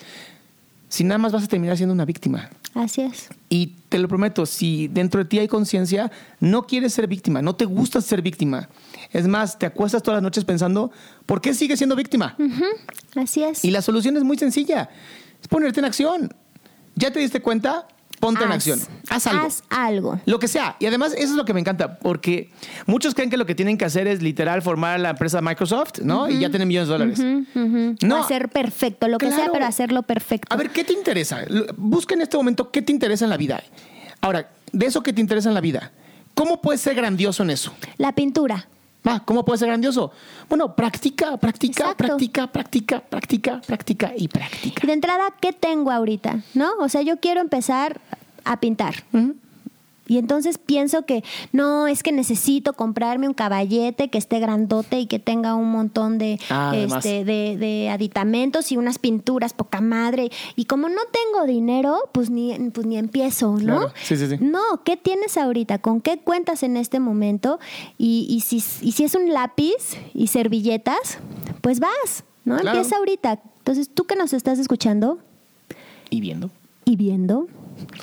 si 0.88 1.02
nada 1.02 1.18
más 1.18 1.32
vas 1.32 1.42
a 1.42 1.48
terminar 1.48 1.76
siendo 1.76 1.92
una 1.92 2.04
víctima? 2.04 2.50
Así 2.74 3.00
es. 3.02 3.28
Y 3.48 3.72
te 3.88 3.98
lo 3.98 4.08
prometo, 4.08 4.46
si 4.46 4.88
dentro 4.88 5.18
de 5.22 5.24
ti 5.28 5.38
hay 5.38 5.48
conciencia, 5.48 6.10
no 6.40 6.66
quieres 6.66 6.92
ser 6.92 7.06
víctima, 7.08 7.42
no 7.42 7.54
te 7.56 7.64
gusta 7.64 8.00
ser 8.00 8.22
víctima. 8.22 8.68
Es 9.14 9.28
más, 9.28 9.58
te 9.58 9.64
acuestas 9.64 10.02
todas 10.02 10.16
las 10.16 10.22
noches 10.22 10.44
pensando, 10.44 10.90
¿por 11.24 11.40
qué 11.40 11.54
sigues 11.54 11.78
siendo 11.78 11.94
víctima? 11.94 12.36
Así 13.14 13.44
es. 13.44 13.64
Y 13.64 13.70
la 13.70 13.80
solución 13.80 14.16
es 14.16 14.24
muy 14.24 14.36
sencilla, 14.36 14.90
es 15.40 15.46
ponerte 15.48 15.78
en 15.78 15.86
acción. 15.86 16.34
¿Ya 16.96 17.12
te 17.12 17.20
diste 17.20 17.40
cuenta? 17.40 17.86
Ponte 18.20 18.42
en 18.42 18.52
acción. 18.52 18.80
Haz 19.08 19.26
algo. 19.26 19.46
Haz 19.46 19.62
algo. 19.68 20.20
Lo 20.26 20.38
que 20.38 20.48
sea. 20.48 20.76
Y 20.80 20.86
además, 20.86 21.12
eso 21.12 21.24
es 21.24 21.36
lo 21.36 21.44
que 21.44 21.54
me 21.54 21.60
encanta, 21.60 21.98
porque 21.98 22.50
muchos 22.86 23.14
creen 23.14 23.30
que 23.30 23.36
lo 23.36 23.46
que 23.46 23.54
tienen 23.54 23.78
que 23.78 23.84
hacer 23.84 24.06
es 24.06 24.22
literal 24.22 24.62
formar 24.62 24.98
la 24.98 25.10
empresa 25.10 25.40
Microsoft, 25.40 26.00
¿no? 26.02 26.28
Y 26.28 26.40
ya 26.40 26.50
tienen 26.50 26.66
millones 26.66 26.88
de 26.88 26.92
dólares. 26.92 27.20
No. 28.02 28.16
Hacer 28.16 28.48
perfecto, 28.48 29.06
lo 29.06 29.18
que 29.18 29.30
sea, 29.30 29.48
pero 29.52 29.64
hacerlo 29.64 30.02
perfecto. 30.02 30.52
A 30.52 30.56
ver, 30.56 30.70
¿qué 30.70 30.82
te 30.82 30.92
interesa? 30.92 31.44
Busca 31.76 32.14
en 32.14 32.22
este 32.22 32.36
momento 32.36 32.70
qué 32.70 32.82
te 32.82 32.92
interesa 32.92 33.24
en 33.24 33.30
la 33.30 33.36
vida. 33.36 33.62
Ahora, 34.20 34.50
de 34.72 34.86
eso 34.86 35.02
que 35.02 35.12
te 35.12 35.20
interesa 35.20 35.48
en 35.50 35.54
la 35.54 35.60
vida, 35.60 35.92
¿cómo 36.34 36.60
puedes 36.60 36.80
ser 36.80 36.94
grandioso 36.94 37.42
en 37.42 37.50
eso? 37.50 37.72
La 37.98 38.12
pintura. 38.12 38.68
¿Cómo 39.24 39.44
puedes 39.44 39.60
ser 39.60 39.68
grandioso? 39.68 40.12
Bueno, 40.48 40.74
practica, 40.74 41.36
practica, 41.36 41.82
Exacto. 41.82 42.06
practica, 42.06 42.50
practica, 42.50 43.00
practica, 43.00 43.60
practica 43.60 44.12
y 44.16 44.28
practica. 44.28 44.80
Y 44.82 44.86
de 44.86 44.92
entrada, 44.94 45.24
¿qué 45.40 45.52
tengo 45.52 45.90
ahorita? 45.90 46.40
¿No? 46.54 46.72
O 46.80 46.88
sea, 46.88 47.02
yo 47.02 47.18
quiero 47.20 47.40
empezar 47.40 48.00
a 48.44 48.60
pintar. 48.60 48.94
Y 50.06 50.18
entonces 50.18 50.58
pienso 50.58 51.06
que 51.06 51.24
no, 51.52 51.86
es 51.86 52.02
que 52.02 52.12
necesito 52.12 52.74
comprarme 52.74 53.26
un 53.26 53.32
caballete 53.34 54.08
que 54.10 54.18
esté 54.18 54.38
grandote 54.38 55.00
y 55.00 55.06
que 55.06 55.18
tenga 55.18 55.54
un 55.54 55.70
montón 55.70 56.18
de, 56.18 56.38
Ah, 56.50 56.72
este, 56.76 57.24
de, 57.24 57.56
de 57.56 57.88
aditamentos 57.88 58.70
y 58.70 58.76
unas 58.76 58.98
pinturas 58.98 59.54
poca 59.54 59.80
madre. 59.80 60.30
Y 60.56 60.66
como 60.66 60.88
no 60.88 61.00
tengo 61.10 61.46
dinero, 61.46 61.96
pues 62.12 62.28
ni, 62.28 62.52
pues 62.70 62.86
ni 62.86 62.98
empiezo, 62.98 63.52
¿no? 63.52 63.58
Claro. 63.78 63.92
Sí, 64.02 64.16
sí, 64.16 64.26
sí. 64.28 64.36
No, 64.40 64.60
¿qué 64.84 64.96
tienes 64.98 65.38
ahorita? 65.38 65.78
¿Con 65.78 66.00
qué 66.02 66.18
cuentas 66.18 66.62
en 66.62 66.76
este 66.76 67.00
momento? 67.00 67.58
Y, 67.96 68.26
y 68.28 68.40
si, 68.40 68.56
y 68.86 68.92
si 68.92 69.04
es 69.04 69.14
un 69.14 69.32
lápiz 69.32 69.96
y 70.12 70.26
servilletas, 70.26 71.18
pues 71.62 71.80
vas, 71.80 72.24
¿no? 72.44 72.56
Claro. 72.58 72.76
Empieza 72.76 72.96
ahorita. 72.98 73.40
Entonces, 73.58 73.88
tú 73.88 74.04
que 74.04 74.16
nos 74.16 74.34
estás 74.34 74.58
escuchando 74.58 75.18
Y 76.10 76.20
viendo. 76.20 76.50
y 76.84 76.96
viendo, 76.96 77.46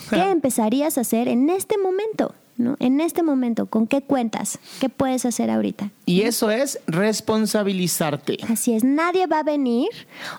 ¿qué 0.09 0.29
empezarías 0.29 0.97
a 0.97 1.01
hacer 1.01 1.27
en 1.27 1.49
este 1.49 1.77
momento? 1.77 2.33
¿no? 2.57 2.75
En 2.79 3.01
este 3.01 3.23
momento, 3.23 3.65
¿con 3.65 3.87
qué 3.87 4.01
cuentas? 4.01 4.59
¿Qué 4.79 4.89
puedes 4.89 5.25
hacer 5.25 5.49
ahorita? 5.49 5.89
Y 6.05 6.21
eso 6.21 6.51
es 6.51 6.79
responsabilizarte. 6.87 8.37
Así 8.49 8.73
es, 8.73 8.83
nadie 8.83 9.25
va 9.27 9.39
a 9.39 9.43
venir. 9.43 9.89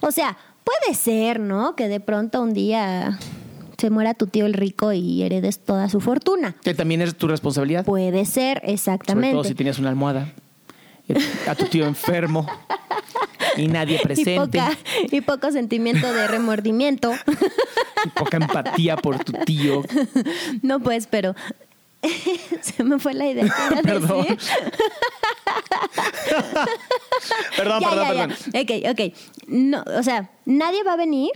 O 0.01 0.11
sea, 0.13 0.37
puede 0.65 0.95
ser, 0.95 1.41
¿no? 1.41 1.75
Que 1.75 1.89
de 1.89 2.01
pronto 2.01 2.41
un 2.43 2.55
día 2.55 3.19
se 3.79 3.91
muera 3.91 4.15
tu 4.15 4.29
tío 4.29 4.47
el 4.47 4.55
rico 4.55 4.93
y 4.93 5.23
heredes 5.23 5.59
toda 5.59 5.89
su 5.89 6.01
fortuna. 6.01 6.55
Que 6.63 6.75
también 6.75 7.03
es 7.03 7.17
tu 7.17 7.27
responsabilidad. 7.27 7.85
Puede 7.85 8.25
ser, 8.25 8.59
Sobre 8.59 8.73
exactamente. 8.73 9.33
todo 9.33 9.45
si 9.45 9.55
tenías 9.55 9.79
una 9.81 9.89
almohada. 9.89 10.33
A 11.49 11.55
tu 11.57 11.67
tío 11.67 11.87
enfermo. 11.87 12.47
Y 13.57 13.69
nadie 13.69 13.97
y, 14.03 14.05
presente. 14.05 14.59
poca, 14.59 14.77
y 15.11 15.21
poco 15.21 15.51
sentimiento 15.53 16.13
de 16.13 16.27
remordimiento. 16.29 17.13
y 18.05 18.09
poca 18.11 18.37
empatía 18.39 18.97
por 18.97 19.23
tu 19.25 19.33
tío. 19.45 19.83
No, 20.63 20.81
pues, 20.81 21.07
pero 21.07 21.35
se 22.61 22.83
me 22.85 22.99
fue 22.99 23.15
la 23.15 23.27
idea. 23.27 23.45
¿Qué 23.45 23.51
iba 23.71 23.79
a 23.79 23.83
Perdón. 23.83 24.23
decir? 24.23 24.39
Perdón, 27.57 27.81
ya, 27.81 27.89
perdón, 27.91 28.05
ya, 28.17 28.27
perdón. 28.29 28.37
ya. 28.53 28.61
Ok, 28.61 28.71
ok. 28.91 29.01
No, 29.49 29.85
o 29.99 30.03
sea, 30.03 30.31
nadie 30.45 30.83
va 30.83 30.95
a 30.95 30.97
venir 30.97 31.31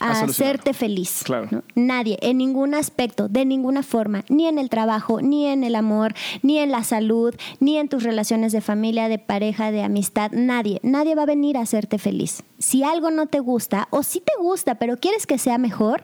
A 0.00 0.22
hacerte 0.22 0.74
feliz. 0.74 1.22
Claro. 1.24 1.48
¿no? 1.50 1.62
Nadie, 1.74 2.18
en 2.20 2.38
ningún 2.38 2.74
aspecto, 2.74 3.28
de 3.28 3.44
ninguna 3.44 3.82
forma, 3.82 4.24
ni 4.28 4.46
en 4.46 4.58
el 4.58 4.68
trabajo, 4.68 5.20
ni 5.20 5.46
en 5.46 5.62
el 5.62 5.76
amor, 5.76 6.14
ni 6.42 6.58
en 6.58 6.72
la 6.72 6.82
salud, 6.82 7.34
ni 7.60 7.78
en 7.78 7.88
tus 7.88 8.02
relaciones 8.02 8.52
de 8.52 8.60
familia, 8.60 9.08
de 9.08 9.18
pareja, 9.18 9.70
de 9.70 9.82
amistad. 9.82 10.32
Nadie, 10.32 10.80
nadie 10.82 11.14
va 11.14 11.22
a 11.22 11.26
venir 11.26 11.56
a 11.56 11.60
hacerte 11.60 11.98
feliz. 11.98 12.42
Si 12.58 12.82
algo 12.82 13.10
no 13.10 13.26
te 13.26 13.38
gusta, 13.38 13.86
o 13.90 14.02
si 14.02 14.20
te 14.20 14.32
gusta, 14.38 14.76
pero 14.76 14.96
quieres 14.96 15.26
que 15.26 15.38
sea 15.38 15.58
mejor, 15.58 16.02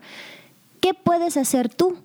¿qué 0.80 0.94
puedes 0.94 1.36
hacer 1.36 1.68
tú? 1.68 1.96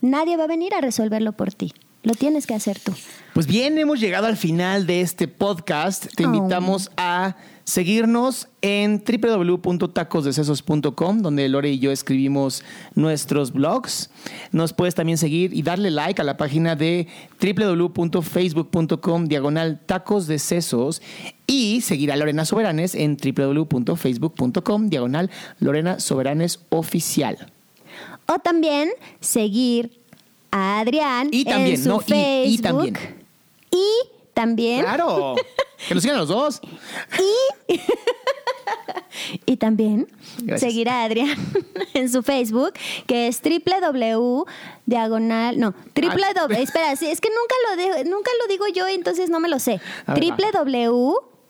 Nadie 0.00 0.36
va 0.36 0.44
a 0.44 0.48
venir 0.48 0.74
a 0.74 0.80
resolverlo 0.80 1.32
por 1.32 1.52
ti. 1.52 1.72
Lo 2.04 2.14
tienes 2.14 2.46
que 2.46 2.54
hacer 2.54 2.78
tú. 2.80 2.92
Pues 3.34 3.46
bien, 3.46 3.76
hemos 3.78 4.00
llegado 4.00 4.26
al 4.26 4.36
final 4.36 4.86
de 4.86 5.02
este 5.02 5.28
podcast. 5.28 6.06
Te 6.16 6.24
Oh. 6.26 6.34
invitamos 6.34 6.90
a 6.96 7.36
seguirnos 7.64 8.48
en 8.60 9.04
www.tacosdecesos.com, 9.06 11.22
donde 11.22 11.48
Lore 11.48 11.70
y 11.70 11.78
yo 11.78 11.92
escribimos 11.92 12.64
nuestros 12.96 13.52
blogs. 13.52 14.10
Nos 14.50 14.72
puedes 14.72 14.96
también 14.96 15.16
seguir 15.16 15.54
y 15.54 15.62
darle 15.62 15.92
like 15.92 16.20
a 16.20 16.24
la 16.24 16.36
página 16.36 16.74
de 16.74 17.06
www.facebook.com 17.40 19.26
diagonal 19.26 19.78
tacos 19.86 20.26
de 20.26 20.40
sesos 20.40 21.00
y 21.46 21.82
seguir 21.82 22.10
a 22.10 22.16
Lorena 22.16 22.44
Soberanes 22.44 22.96
en 22.96 23.16
www.facebook.com 23.16 24.88
diagonal 24.88 25.30
Lorena 25.60 26.00
Soberanes 26.00 26.58
Oficial. 26.70 27.46
O 28.26 28.40
también 28.40 28.88
seguir 29.20 30.01
a 30.52 30.78
Adrián 30.80 31.28
Y 31.32 31.44
también, 31.44 31.76
en 31.76 31.82
su 31.82 31.88
¿no? 31.88 32.00
Y- 32.06 32.12
y 32.12 32.58
Facebook. 32.58 32.62
también. 32.62 32.96
Y 33.70 33.86
también, 34.34 34.80
Claro, 34.82 35.34
que 35.88 35.94
nos 35.94 36.02
sigan 36.02 36.18
los 36.18 36.28
dos. 36.28 36.60
y 39.46 39.56
también 39.56 40.08
Gracias. 40.42 40.60
seguir 40.70 40.88
a 40.88 41.04
Adrián 41.04 41.36
en 41.94 42.08
su 42.10 42.22
Facebook, 42.22 42.72
que 43.06 43.28
es 43.28 43.40
www 43.42 44.44
diagonal, 44.86 45.58
no, 45.60 45.74
triple 45.94 46.24
Ah. 46.24 46.32
doble, 46.40 46.62
espera, 46.62 46.96
sí, 46.96 47.06
es 47.06 47.20
que 47.20 47.28
nunca 47.28 47.54
lo 47.70 47.76
digo, 47.82 47.94
nunca 48.16 48.30
lo 48.42 48.48
digo 48.52 48.64
yo, 48.74 48.86
entonces 48.88 49.30
no 49.30 49.38
me 49.40 49.48
lo 49.48 49.58
sé. 49.58 49.80
A 50.06 50.14
ver, 50.14 50.32
va. 50.32 50.36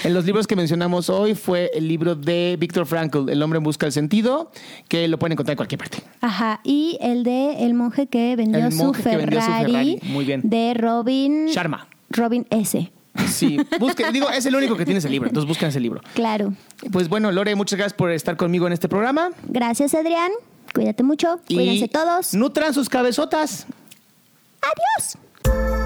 En 0.03 0.13
los 0.13 0.25
libros 0.25 0.47
que 0.47 0.55
mencionamos 0.55 1.09
hoy 1.09 1.35
fue 1.35 1.69
el 1.73 1.87
libro 1.87 2.15
de 2.15 2.57
Víctor 2.59 2.85
Frankl, 2.85 3.29
El 3.29 3.41
hombre 3.43 3.57
en 3.57 3.63
busca 3.63 3.85
del 3.85 3.93
sentido, 3.93 4.51
que 4.87 5.07
lo 5.07 5.19
pueden 5.19 5.33
encontrar 5.33 5.53
en 5.53 5.57
cualquier 5.57 5.79
parte. 5.79 5.99
Ajá, 6.21 6.59
y 6.63 6.97
el 7.01 7.23
de 7.23 7.65
el 7.65 7.73
monje 7.75 8.07
que 8.07 8.35
vendió, 8.35 8.65
El 8.65 8.71
su, 8.71 8.77
monje 8.83 9.03
que 9.03 9.09
Ferrari, 9.09 9.23
vendió 9.25 9.41
su 9.41 9.51
Ferrari. 9.51 9.99
Muy 10.03 10.25
bien. 10.25 10.41
de 10.43 10.73
Robin 10.73 11.45
Sharma. 11.47 11.87
Robin 12.09 12.47
S. 12.49 12.91
Sí, 13.27 13.59
busquen, 13.79 14.11
digo, 14.13 14.29
es 14.29 14.45
el 14.45 14.55
único 14.55 14.75
que 14.75 14.85
tiene 14.85 14.99
ese 14.99 15.09
libro, 15.09 15.27
entonces 15.27 15.47
busquen 15.47 15.69
ese 15.69 15.79
libro. 15.79 16.01
Claro. 16.13 16.53
Pues 16.91 17.09
bueno, 17.09 17.31
Lore, 17.31 17.55
muchas 17.55 17.77
gracias 17.77 17.93
por 17.93 18.09
estar 18.11 18.37
conmigo 18.37 18.67
en 18.67 18.73
este 18.73 18.87
programa. 18.87 19.31
Gracias, 19.47 19.93
Adrián. 19.93 20.31
Cuídate 20.73 21.03
mucho. 21.03 21.39
Y 21.47 21.55
Cuídense 21.55 21.87
todos. 21.87 22.33
Nutran 22.33 22.73
sus 22.73 22.89
cabezotas. 22.89 23.65
Adiós. 24.61 25.80